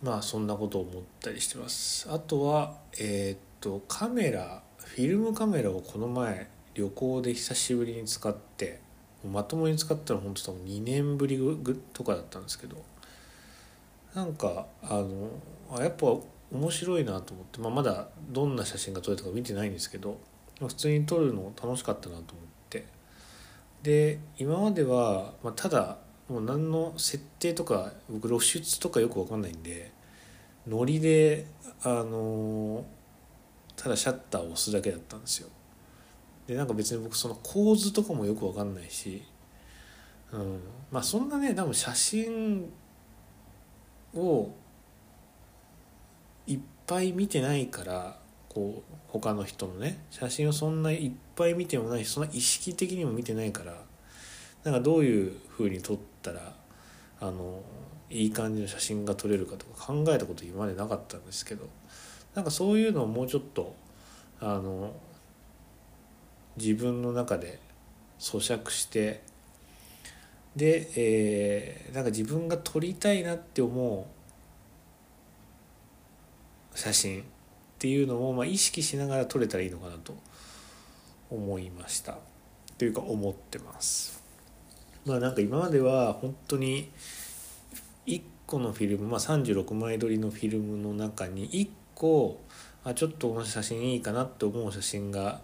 [0.05, 2.07] まあそんなことを思ったりしてます。
[2.09, 4.61] あとはえーっとカメラ
[4.95, 8.79] フィルムカメラをこの前旅行で久しぶりに使って
[9.29, 11.37] まともに使ったら本当多分2年ぶり
[11.91, 12.77] とかだったんですけど
[14.13, 15.31] なんかあの
[15.69, 16.15] あやっぱ
[16.49, 20.17] 面白いなと思って、まあ、まだどんな写真が撮れたか見てないんですけど
[20.65, 22.85] 普通に撮るの楽しかったなと思って
[23.83, 25.97] で今までは、まあ、ただ
[26.29, 29.91] もう何の設定とか僕露出とかよく分かんないんで
[30.65, 31.47] ノリで
[31.83, 32.85] あの
[33.76, 35.49] ただシャッターを押すだけだったんですよ。
[36.47, 39.23] でなんか別に僕その構図とかもよく分かんないし、
[40.32, 40.59] うん、
[40.91, 42.71] まあそんなね多分写真
[44.13, 44.49] を
[46.47, 48.19] いっぱい見てないから
[48.49, 53.73] こう他の人のね写真をそんないっぱい見てもないしそんな意識的にも見てないから
[54.63, 56.53] なんかどういう風に撮ったら
[57.19, 57.61] あの
[58.09, 61.67] いい感じの写真が撮れるかとか考えたこと今までなかったんですけど
[62.36, 63.75] なんかそういうのをもうちょっと
[64.39, 64.93] あの
[66.57, 67.59] 自分の中で
[68.19, 69.23] 咀嚼して
[70.55, 74.07] で、えーなんか自分が撮りたいなって思
[76.73, 77.23] う写真っ
[77.79, 80.15] ていうのを、まあ、意識しながら撮れたらいいのかなと
[81.29, 82.17] 思いました。
[82.77, 84.21] というか思ってます。
[85.05, 86.91] まあなんか今までは本当に
[88.05, 92.39] 1個のフィルム、まあ、36枚撮りのフィルムの中に1個
[92.83, 95.41] あちょっとこの写真いいかなって思う写真が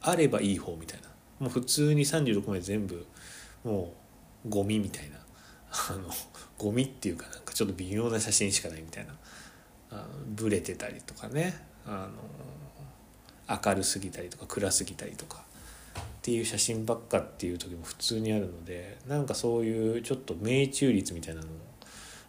[0.00, 1.08] あればいい方みたいな。
[1.38, 3.04] もう普通に36枚全部
[3.62, 3.92] も
[4.46, 5.16] うゴミみたいな。
[5.68, 6.08] あの
[6.56, 9.14] ゴミっていうかなんかちょっと微妙な写真しかないみたいな。
[9.90, 11.54] あのブレてたりとかね。
[11.86, 12.10] あの
[13.48, 15.44] 明るすぎたりとか暗すぎたりとか
[15.98, 21.50] っていう写真ばっかっていう時も普通にあるのでなんかそういうちょっと命中率みたいなのを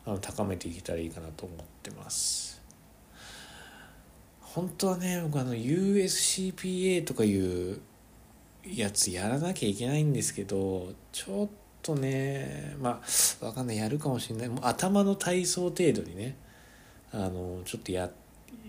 [0.05, 2.46] あの高めていけたらいいかなと思ってます。
[4.57, 7.79] 本当はね僕あの USCPA とかいう
[8.65, 11.49] やつやらなきゃいけないんですけどちょっ
[11.83, 13.03] とねま
[13.41, 16.35] あわかんないやるかもしれないもう頭の体操程度にね
[17.11, 18.09] あのちょっとや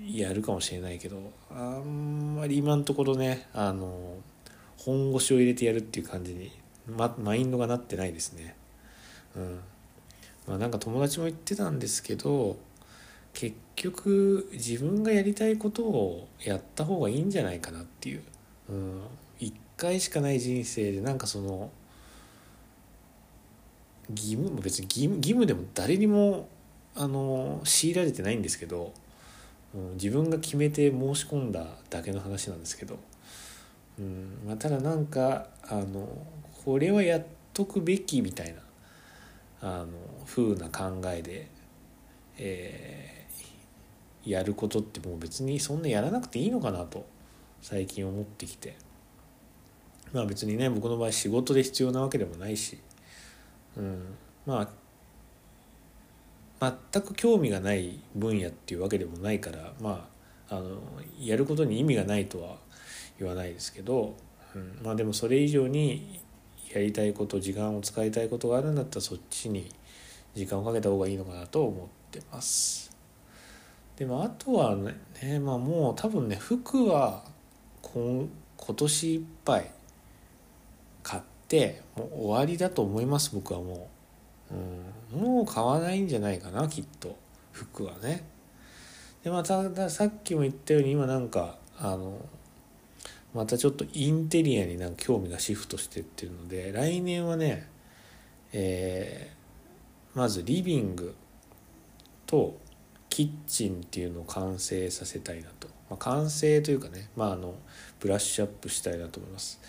[0.06, 4.18] やるかもしれないけどあんまり今のところねあの
[4.76, 6.52] 本腰を入れてやるっていう感じに、
[6.86, 8.56] ま、マインドがなってないですね。
[9.34, 9.60] うん
[10.46, 12.58] まあ、なんか友達も言ってたんですけど
[13.38, 18.22] 結局自分がやりたいことをやった方がいいんじゃないかなっていう、
[18.68, 19.00] うん、
[19.38, 21.70] 一回しかない人生でなんかその
[24.10, 26.48] 義務も別に義務義務でも誰にも
[26.96, 28.92] あの強いられてないんですけど、
[29.72, 32.98] うん、自分が決めて申し込んだだけの話なんですけど、
[34.00, 36.08] うんまあ、ただなんかあの
[36.64, 37.22] これはやっ
[37.54, 38.60] とくべきみたいな
[39.62, 39.86] あの
[40.26, 41.48] 風な考えで、
[42.36, 43.07] えー
[44.30, 47.06] やることってもう別にそんなやらなくていいのかなと
[47.60, 48.76] 最近思ってきて。
[50.12, 52.78] まあ別にね僕の場合仕事で必要なわけでもないし、
[53.76, 54.16] うん、
[54.46, 54.68] ま
[56.60, 60.08] あ全く興味がない分野っていうわけでもないからま
[60.48, 60.80] ああの
[61.20, 62.56] やることに意味がないとは
[63.18, 64.16] 言わないですけど、
[64.54, 66.20] うん、まあでもそれ以上に
[66.72, 69.70] やりたいこと時間を使いたいことがあるんだったらそっちに
[70.34, 72.87] 時間をかけた方がいいのかなと思ってます。
[73.98, 77.24] でもあとはね、まあ、もう多分ね服は
[77.82, 79.70] 今今年いっぱい
[81.02, 83.88] 買ってもう終わりだと思います僕はも
[84.52, 84.54] う、
[85.14, 87.16] うん、もう買わないんじゃないかなきっと
[87.52, 88.24] 服はね。
[89.24, 92.20] でまたださっきも言ったように今なんかあの
[93.34, 97.68] またちょっとインテリアになんか興味がシフトしてってるので来年はね、
[98.52, 99.38] えー
[100.18, 101.14] まずリビング
[102.26, 102.58] と
[103.08, 107.54] キッチンっていうのを完成させたいなと、まあ、完成というかね、まあ、あの
[108.00, 109.60] ブラッシュアップしたいなと思います。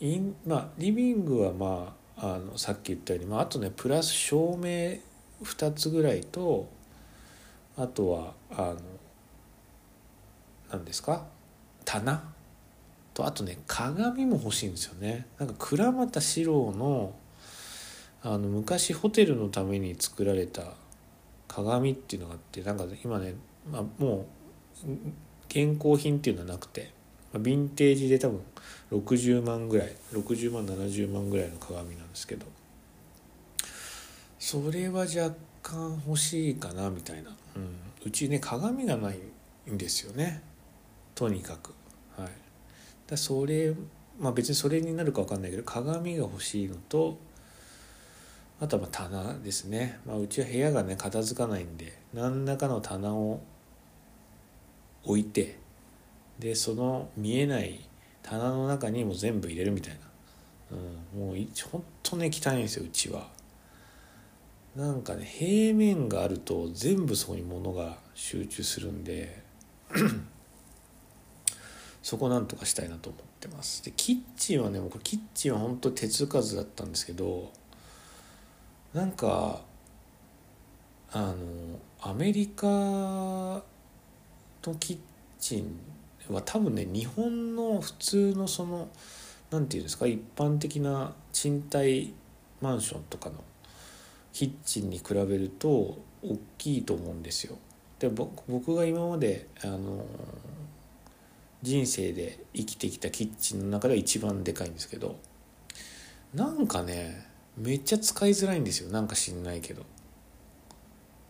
[0.00, 4.98] インまあ、リビングは、まあ、あのさっき言ったように、まあ、あとねプラス照明
[5.44, 6.68] 2つぐらいと
[7.76, 8.76] あとはあの
[10.70, 11.26] 何ですか？
[11.84, 12.22] 棚。
[13.14, 15.26] とあとね鏡も欲しいんですよね。
[15.38, 17.14] なんか倉俣史郎の
[18.22, 20.74] あの昔ホテルのために作られた
[21.48, 23.34] 鏡っていうのがあってなんか今ね、
[23.70, 24.26] まあ、も
[24.84, 24.88] う
[25.48, 26.92] 現行品っていうのはなくて
[27.32, 28.40] まあヴィンテージで多分
[28.92, 32.46] 60万ぐらい60万70万ぐらいの鏡なんですけど
[34.38, 37.76] それは若干欲しいかなみたいな、うん、
[38.06, 39.18] うちね鏡がない
[39.70, 40.42] んですよね。
[41.14, 41.74] とにかく。
[42.16, 42.30] はい。
[43.06, 43.74] だそれ
[44.18, 47.18] まあ別にそれになるか分かんないけど鏡が欲しいのと
[48.60, 53.40] あとは棚ですね、まあ、うちは部屋がね片付かないんで何らかの棚を
[55.04, 55.58] 置いて
[56.38, 57.80] でその見えない
[58.22, 60.76] 棚の中にも全部入れるみたいな、
[61.16, 63.28] うん、もういほんとね汚いんですようちは。
[64.76, 69.42] なんかね平面があると全部そこに物が集中するんで
[72.02, 73.84] そこなんとかしたいなと思ってます。
[73.84, 77.50] でキッチンはね僕キッチンは本当手つかずだったんですけど
[78.94, 79.60] なんか
[81.12, 81.34] あの
[82.00, 83.62] アメリカの
[84.80, 84.98] キッ
[85.38, 85.78] チン
[86.34, 88.88] は多分ね日本の普通のその
[89.50, 92.14] なんていうんですか一般的な賃貸
[92.60, 93.36] マンションとかの
[94.32, 97.56] キッチンに比べると大きいと思うんですよ。
[97.98, 100.04] で僕が今まであの
[101.62, 105.16] 人生で生きてきたキッチンの中では一番でかいんですけど
[106.32, 107.27] なんかね
[107.58, 108.90] めっちゃ使いづらいんですよ。
[108.90, 109.84] なんか知んないけど。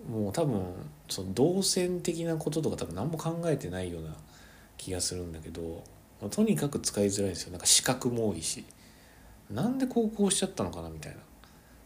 [0.09, 0.63] もう多分
[1.09, 4.15] その動線的なこととか多分何も考えてないような
[4.77, 5.83] 気がするんだけど
[6.31, 7.51] とにかく使いづらいんですよ。
[7.53, 8.65] なんか資格も多いし。
[9.51, 11.19] なんで高校しちゃったのかなみたいな。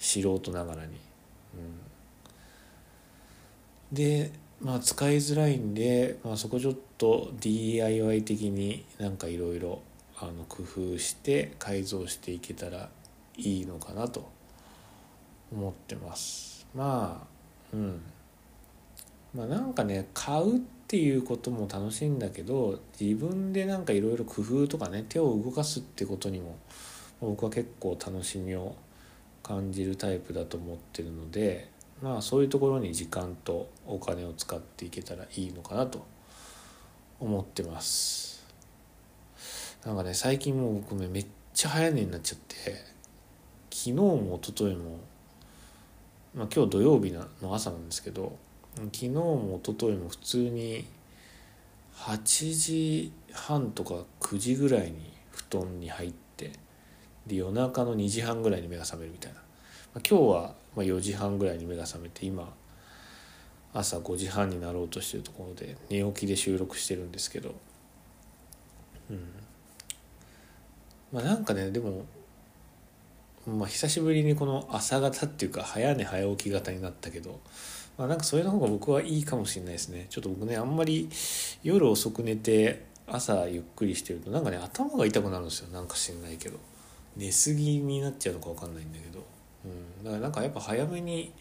[0.02, 0.96] 素人ながらに、
[3.90, 9.80] うん、でまあ使いづらいんで、まあ、そこちょっと DIY 的になんかいろいろ
[10.48, 12.90] 工夫して改造していけたら
[13.36, 14.30] いいのかなと
[15.52, 16.66] 思ってます。
[16.74, 17.26] ま
[17.72, 18.00] あうん。
[19.34, 26.58] まあなんかね買うっていうことも楽しいんだけど自分でなんかいろいろ工夫とかね手を動かすってことにも
[27.20, 28.74] 僕は結構楽しみを
[29.42, 31.70] 感じるタイプだと思ってるので
[32.02, 36.04] まあそういうところに時間とお金を使っていけたらいいのかなと
[37.20, 38.44] 思ってます。
[39.86, 42.91] なんかね最近もう僕めっちゃ早寝になっちゃって。
[43.72, 45.00] 昨日も一昨日も
[46.34, 48.36] まあ今日土曜日の朝なんですけど
[48.76, 50.84] 昨日も一昨日も普通に
[51.96, 56.52] 8時半とか9時ぐらいに布団に入って
[57.26, 62.52] で夜中の2時半ぐらいに目が覚めるみたいな、まあ、今日はま4時半ぐらいに目が覚めて今
[63.72, 67.54] 朝5時半になろうとしてるところで寝起きで収録してるんですけど。
[69.10, 69.28] うん。
[71.10, 72.04] まあなんかねでも
[73.46, 77.40] まあ久しぶりにこの朝方っていうか早寝早起き型になったけど
[77.98, 80.06] まあ、なんかそれの方が僕はいいかもしれないですね。
[80.08, 81.10] ちょっと僕ねあんまり
[81.62, 85.68] 夜遅く寝て朝ゆっくりしてるとなんかね頭が痛くなるんですよ。
[85.68, 86.58] なんか知んないけど。
[87.16, 89.24] 寝すぎになっちゃうのか分かんないんだけど、
[89.64, 91.32] うん、だからなんかやっぱ早めに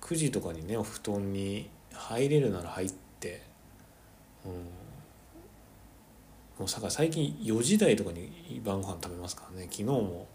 [0.00, 3.42] 9時とかにねお布団に入れるなら入って、
[4.44, 4.52] うん、
[6.58, 9.64] もうさか最近4時台とかに晩ご飯食べますからね。
[9.70, 10.26] 昨日も、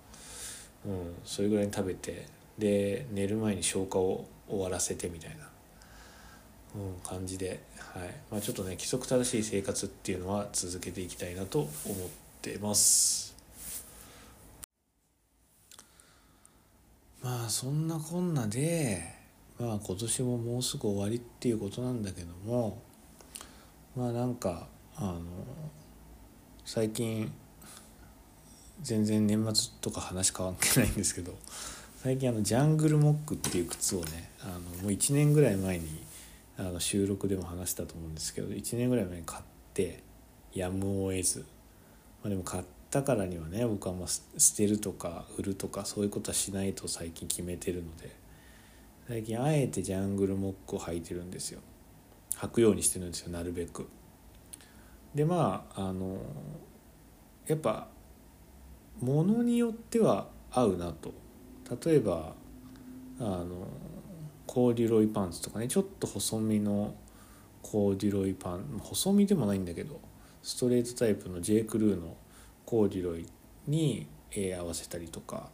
[0.86, 2.28] うん、それぐらいに食べて
[2.58, 5.48] で寝る前に消化を終わらせてみたいな、
[6.76, 8.14] うん、感じで、はい。
[8.32, 11.70] まあ、ちょっとね規則正しい生活っていうのは続けていきたいなと思っ
[12.42, 13.36] てます。
[17.22, 19.02] まあそんなこんなで
[19.60, 22.80] まあ今年ももうすぐ終わりっていうことなんだけども
[23.96, 25.22] まあなんかあの
[26.64, 27.32] 最近
[28.82, 31.36] 全然年末とか話変わってないんですけど
[32.04, 36.04] 最近あのジャングルモックっていう靴をねあのもう1年ぐらい前に
[36.58, 40.04] あの収録でも話したと思うんですけど1年ぐらい前に買って
[40.54, 44.22] やむを得ず、まあ、でも買ったからにはね僕はま捨
[44.56, 48.16] てるとか売るとかそういうことはしないと最近決めてるので
[49.08, 51.60] 最近あえてジャングルモックを履いてるんですよ。
[52.38, 53.88] 履くようにしてるんですよなるべく。
[55.14, 56.18] でまああの
[57.48, 57.88] やっぱ
[59.02, 61.14] ものによっては合うなと
[61.86, 62.34] 例えば
[63.20, 63.68] あの
[64.46, 66.94] コーデュロイパンツとかねちょっと細身の
[67.62, 70.00] コーデュロイパン細身でもないんだけど
[70.44, 71.64] ストレートタイプの J.
[71.64, 72.16] クルーの
[72.66, 73.26] コーデュロイ
[73.68, 75.50] に、えー、合わせたりとか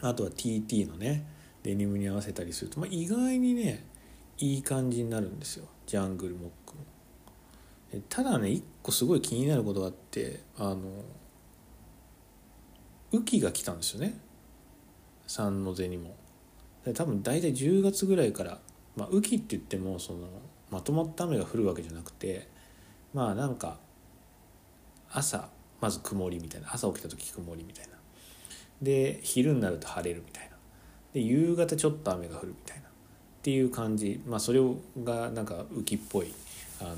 [0.00, 1.26] あとは TT のね
[1.62, 3.84] デニムに合わせたりすると、まあ、意外にね
[4.38, 6.84] いい感じになるんですよジャングルモックも。
[8.08, 10.78] ただね一個すごい気になることがあってあの
[13.14, 14.18] 雨季が来たんですよね。
[15.26, 16.16] 三の瀬にも。
[16.94, 18.58] 多分大体10月ぐらいから、
[18.96, 20.28] まあ、雨季って言ってもその
[20.70, 22.46] まとまった雨が降るわけじゃなくて
[23.14, 23.78] まあなんか
[25.10, 25.48] 朝
[25.80, 27.92] まず曇りみたいな朝起きた時曇りみたいな。
[28.82, 30.56] で昼になると晴れるみたいな。
[31.12, 32.82] で夕方ちょっと雨が降るみたいな。
[32.82, 32.86] っ
[33.42, 34.20] ていう感じ。
[34.26, 34.60] まあそれ
[35.04, 36.34] がなんか雨季っぽい
[36.80, 36.96] あの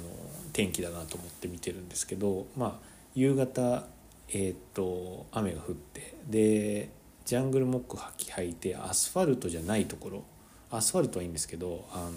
[0.53, 3.85] 天気だなと思って見てるんですけどまあ夕方
[4.29, 6.91] えー、っと雨が降ってで
[7.24, 10.24] ジャングルモック履き履いてアスファルトじゃないところ
[10.70, 12.12] アスファルトはいいんですけどあの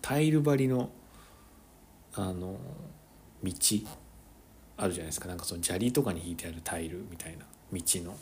[0.00, 0.90] タイル張りの
[2.14, 2.56] あの
[3.42, 3.52] 道
[4.76, 5.28] あるじゃないですか。
[5.28, 8.16] なんかその砂利とかに引いてあるタイルみたいな道の。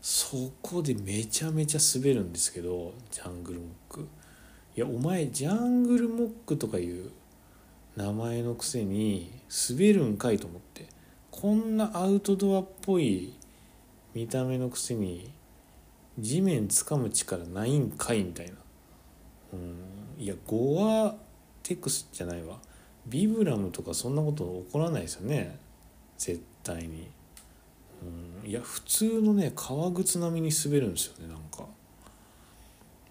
[0.00, 4.08] そこでめちゃめちゃ滑るんですけどジャングルモック。
[4.76, 7.10] いやお前ジャングルモックとかいう
[7.96, 9.30] 名前のくせに
[9.70, 10.86] 滑るんかいと思って。
[11.40, 13.32] こんなアウトドアっぽい
[14.12, 15.30] 見た目のくせに
[16.18, 18.54] 地面掴む力ないんかいみたいな。
[19.52, 20.20] うん。
[20.20, 21.14] いやゴア
[21.62, 22.58] テクスじゃないわ。
[23.06, 25.56] ビブラムとかそんなこと起こらないですよね。
[26.16, 27.08] 絶対に。
[28.42, 28.50] うん。
[28.50, 31.64] いや普通のね革靴並みに滑るんですよねなんか。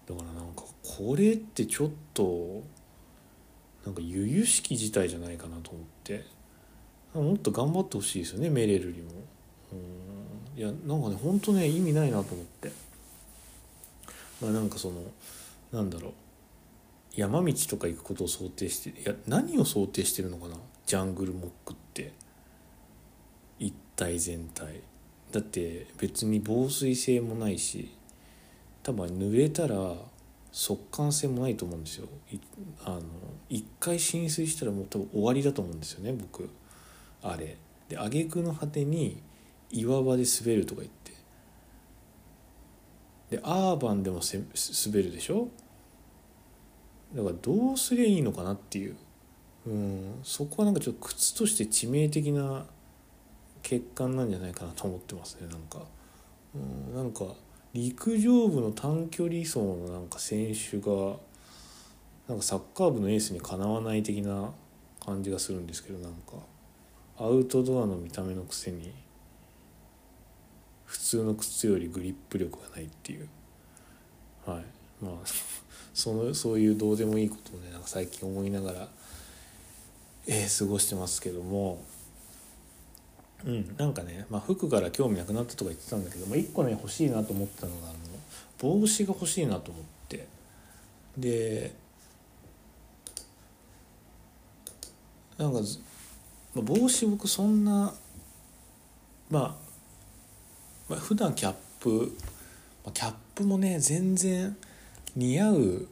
[0.06, 2.62] だからなんかこれってちょっと
[3.86, 6.36] なんか由々しき事態じゃないかなと思って。
[7.22, 9.10] もっと頑張ってほしいですよねメレルにも。
[10.56, 12.72] いやなんかねほんとね意味ないなと思って。
[14.40, 15.02] まあなんかその
[15.72, 16.12] なんだろう。
[17.14, 20.54] 山道とか行くことを想定していや何を想定してるのかな
[20.86, 22.12] ジャングルモックって。
[23.58, 24.80] 一体全体。
[25.32, 27.94] だって別に防水性もないし
[28.82, 29.94] 多分濡れたら
[30.50, 32.08] 速乾性もないと思うんですよ。
[32.84, 33.02] あの
[33.50, 36.48] 一回浸水したらもう多分終わりだと思うんですよね僕。
[37.22, 37.56] あれ。
[37.88, 39.22] で挙句の果てに
[39.70, 41.12] 岩場で滑るとか言って。
[43.30, 45.48] でアーバンでもせ滑るでしょ？
[47.14, 48.96] だからどうすりゃいいのかなっていう。
[49.66, 52.64] うん、そこはなんかちょっと靴として致命的な
[53.62, 55.82] 欠陥なんじゃないかなと思ってますねなんか、
[56.54, 57.24] うん、なんか
[57.74, 61.16] 陸上部の短距離走のなんか選手が
[62.28, 64.52] なんかサッカー部のエースにかなわない的な
[65.04, 66.36] 感じがするんですけどなんか。
[67.18, 68.92] アウトドアの見た目のくせに
[70.86, 73.28] 普通の靴よりグリップ力がないっていう。
[74.46, 74.64] はい。
[75.04, 75.26] まあ
[75.92, 78.88] そのそういうどうでもいいことをねなんか最近思いながら、
[80.26, 81.84] えー過ごしてますけども。
[83.46, 87.98] うんなんかね、まあ、服から興味なくなったとか言ってたんだけど、まあ、1個ね欲しいなと思ったのがあの
[88.58, 90.26] 帽子が欲しいなと思って。
[91.16, 91.72] で
[95.38, 95.60] なんか、
[96.62, 97.94] 帽子僕そんな
[99.30, 99.54] まあ
[100.88, 102.16] まあ普段キャップ、
[102.84, 104.56] ま、キャップもね全然
[105.16, 105.88] 似合う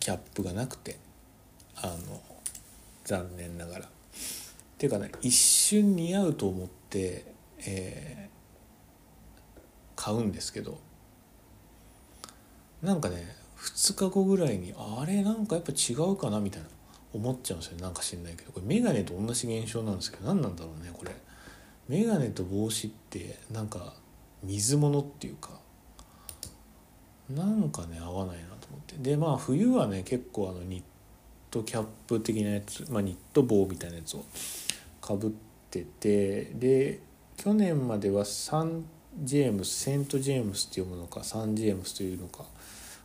[0.00, 0.98] キャップがなくて
[1.76, 2.20] あの
[3.04, 3.86] 残念ながら。
[3.86, 3.88] っ
[4.76, 7.24] ていうかね一瞬似合うと思って、
[7.58, 8.24] えー
[10.04, 10.78] 買うんですけど
[12.82, 16.68] なんかね2日後ぐらいにあれなんかやっぱ違うかなみたいな
[17.14, 18.52] 思っちゃうんですよなんか知んないけど。
[18.52, 20.26] これ眼鏡と同じ現象なんですけど。
[20.26, 21.12] 何なんだろうねこれ。
[21.88, 23.94] 眼鏡と帽子ってなんか
[24.42, 25.50] 水物っていうか。
[27.30, 28.96] なんかね合わないなと思って。
[28.98, 30.82] でまあ冬はね結構あのニッ
[31.50, 34.24] トキャップ的なやつ、まあ、ニット帽みたいなやつを
[35.00, 35.30] かぶっ
[35.70, 36.44] てて。
[36.54, 37.00] で
[37.36, 38.84] 去年まではサン
[39.22, 42.44] ジェームスセントジェームスっていうものかサンジェームスというのか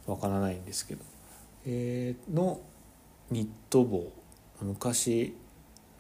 [0.06, 1.02] わからないんですけど、
[1.66, 2.60] えーの
[3.32, 4.12] ニット帽。
[4.62, 5.36] 昔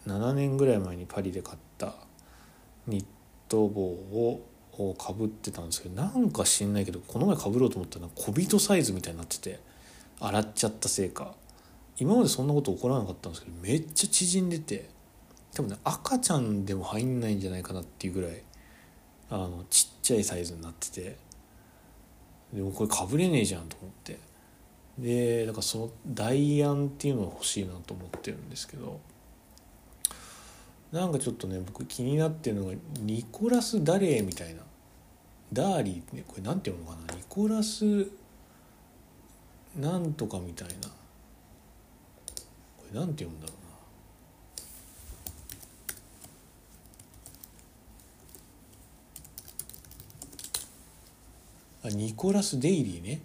[0.07, 1.93] 7年ぐらい前にパリで買った
[2.87, 3.05] ニッ
[3.47, 9.59] ト帽をかぶってたんですけどなんか知んないけどこの前かぶろうと思ったら小人サイズみたいになってて
[10.19, 11.33] 洗っちゃったせいか。
[11.97, 14.89] 今までそんなこと起こらなかったんですけどめっちゃ縮んでて
[15.53, 18.41] 多分ね赤ちゃんでも入んないんじゃないかなっていうぐらい
[19.29, 21.17] あのちっちゃいサイズになってて
[22.53, 24.28] でもこれかぶれねえじゃんと思って。
[25.01, 28.99] でだからその代案っていうのが欲しいなと思ってるんですけど
[30.91, 34.61] なんかちょっとね僕気になってるのがニコラス・ダレーみたいな
[35.53, 38.09] ダーリーねこれなんていうのかなニコラス
[39.77, 43.55] なんとかみたいなこれなんて読むんだろう
[51.85, 51.89] な。
[51.91, 53.21] あニコラス・デイリーね。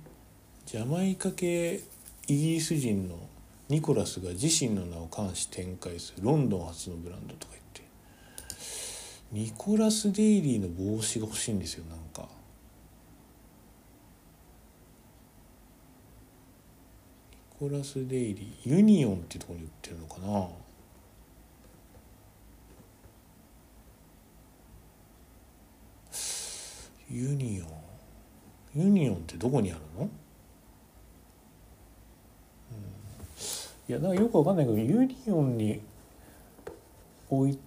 [0.75, 1.75] ジャマイカ系
[2.27, 3.15] イギリス人の
[3.69, 7.83] ニコラスが自身の名を冠し展開するロンドン発のブランドとか言って。
[9.31, 12.29] ニコラス・デイリーの帽子が欲しいんですよなんか。
[17.63, 20.49] ニコラス・デイリーユニオンっていうところに売ってるのかな。
[27.09, 28.83] ユニオン。
[28.83, 30.11] ユニオンってどこにあるの？
[33.89, 35.81] いやだかよくわかんないけどユニオンに
[37.29, 37.59] 置い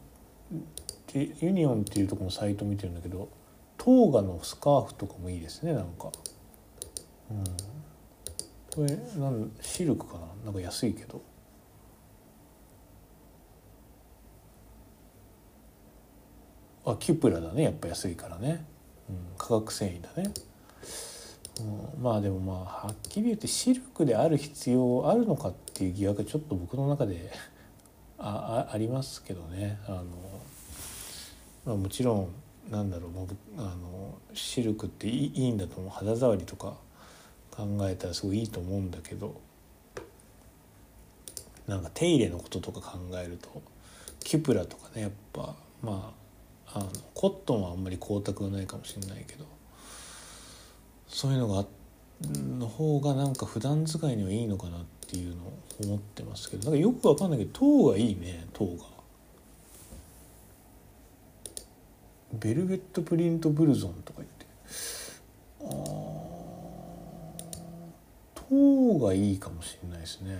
[1.05, 3.29] てユニオンっていうところのサイト見てるんだけど
[3.77, 6.11] トーガのスカーフとかもいいですねなんか。
[7.29, 7.43] うん。
[8.75, 10.27] これなんシルクかな？
[10.45, 11.21] なんか安いけど。
[16.85, 17.63] あキュプラだね。
[17.63, 18.65] やっぱ安いからね、
[19.09, 20.31] うん、化学繊維だね。
[21.59, 27.31] うん、まあでもまあはっきり言ってシルクである必要あるのかってていう疑惑はちょっと僕の中で
[28.17, 29.79] ああありますけどね。
[29.85, 30.05] あの、
[31.65, 32.29] まあ、もちろん
[32.71, 33.21] なんだろうま
[33.63, 35.89] ああのシルクっていいいいんだと思う。
[35.89, 36.77] 肌触りとか
[37.51, 39.39] 考えたらすごいいいと思うんだけど
[41.67, 43.61] なんか手入れのこととか考えると
[44.19, 46.13] キュプラとかねやっぱま
[46.67, 49.45] ああのコットンはあんまり光沢がないかもしれないけど
[51.07, 51.65] そういうのが
[52.21, 55.53] の方がなんか普段使いにはいいのかなってていうのを
[55.83, 58.97] 思ってますけどなんかよくわかんないけど糖がいいね糖が。
[62.33, 64.45] ベルベットプリントブルゾンとか言って
[65.61, 66.57] あー
[68.49, 70.37] 糖がいいかもしれないですね。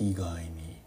[0.00, 0.78] 意外に。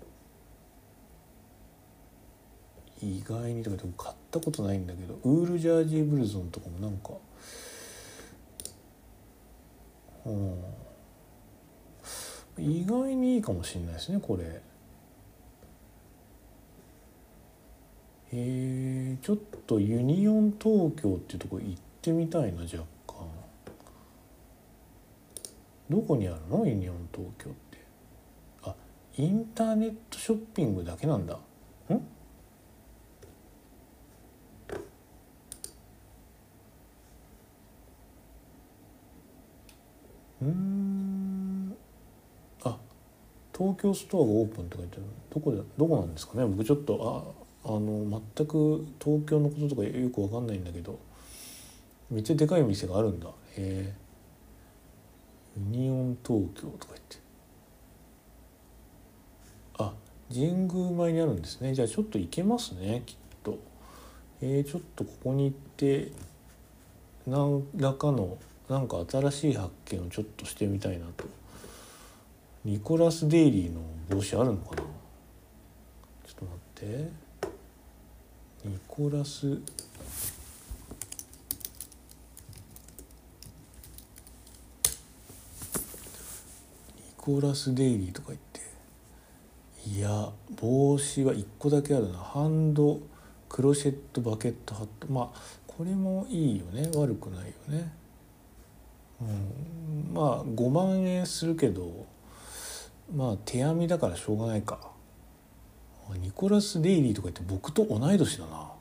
[3.03, 7.13] 意外にとかでも買ったことないんだけどウールジャージーブルゾンとかもなんか
[10.25, 10.63] うん。
[12.61, 14.61] 意外にいいかもしれないですねこれ。
[18.33, 23.15] えー、ちょっとユニオン東京っていうとこ行ってみたいな若干。
[25.89, 26.65] どこにあるの？
[26.65, 27.79] ユニオン東京って。
[28.63, 28.73] あ
[29.17, 31.33] インターネットショッピングだけなんだ。
[31.33, 31.39] ん？
[40.41, 41.20] うん。
[43.61, 44.97] 東京ストアがオープンって書いて
[45.31, 46.45] どこでどこなんですかね？
[46.47, 50.97] 僕ちょっとああの全く東京のこととかよくわかんないんだけど
[52.09, 53.27] めっちゃでかい店があるんだ。
[53.27, 53.93] へえ。
[55.57, 57.17] ユニオン東京とか言って。
[59.77, 59.93] あ
[60.33, 61.75] 神宮前にあるんですね。
[61.75, 63.59] じゃあちょっと行けますねきっと。
[64.41, 66.11] えー、ちょっとここに行って
[67.27, 71.25] 何らかのなんか新しい発見をちょっとしてみたいなと。
[72.63, 74.83] ニコラス・デイリーの帽子あるのかな？
[74.83, 74.85] ちょ
[76.31, 77.09] っと待って。
[78.65, 79.47] ニコラス。
[79.47, 79.61] ニ
[87.17, 88.61] コラス・デイリーとか言って。
[89.89, 90.29] いや
[90.59, 92.19] 帽子は1個だけあるな。
[92.19, 92.99] ハンド
[93.49, 95.11] クロシェットバケットハット。
[95.11, 96.91] まあこれもいいよね。
[96.95, 97.91] 悪くないよね。
[99.19, 100.13] うん。
[100.13, 102.05] まあ5万円するけど。
[103.13, 104.91] まあ手編みだからしょうがないか。
[106.17, 108.71] ニコラス・デイリーとか言って僕と同い年だな。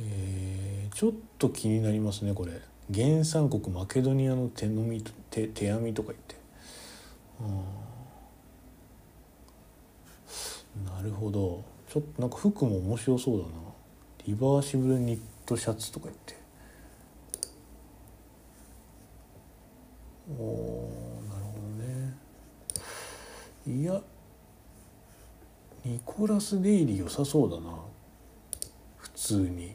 [0.00, 2.52] えー、ちょっと気になりますねこれ。
[2.94, 6.36] 原産国マケドニアの手のみ手手編みとか言って。
[10.86, 11.64] なるほど。
[11.88, 13.52] ちょっとなんか服も面白そうだな。
[14.26, 16.37] リバーシブルニットシャツとか言って。
[20.30, 20.90] お
[21.28, 22.14] なるほどね。
[23.66, 24.00] いや
[25.84, 27.72] ニコラス・デイリー良さそうだな。
[28.96, 29.74] 普通に。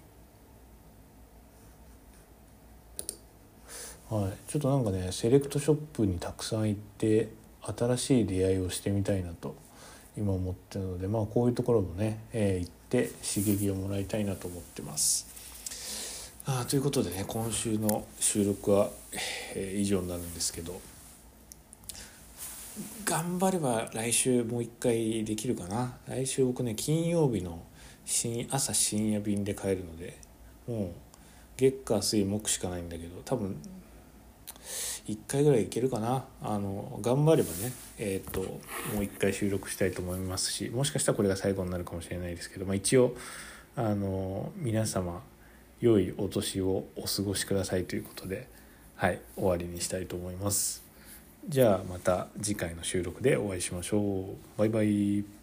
[4.10, 4.52] はい。
[4.52, 7.30] ちょっとなんかねセレクトショップにたくさん行って
[7.62, 9.56] 新しい出会いをしてみたいなと
[10.16, 16.32] 今思ってるのでまあこういうところもね、えー、行って刺激をもらいたいなと思ってます。
[16.46, 18.90] あということでね今週の収録は、
[19.56, 20.82] え、以上になるんですけど。
[23.06, 25.98] 頑張れば来週もう一回できるかな。
[26.08, 27.62] 来週僕ね金曜日の
[28.06, 30.18] 新朝深夜便で帰るので
[30.68, 30.90] もう
[31.56, 33.56] 月火水木しかないんだけど多分
[35.08, 36.26] 1回ぐらいいけるかな。
[36.42, 38.48] あの頑張ればねえっ、ー、とも
[38.98, 43.16] う1回収録したいと思いますしもしかしたらこれが最後になるかもしれないですけど、まあ、一応
[43.76, 45.22] あの皆様
[45.80, 48.48] 良いお年をお過ごしくださいということで
[49.04, 50.82] はい終わりにしたいと思います。
[51.50, 54.58] じゃあまた次回の収録でお会いしましょう。
[54.58, 55.43] バイバイ。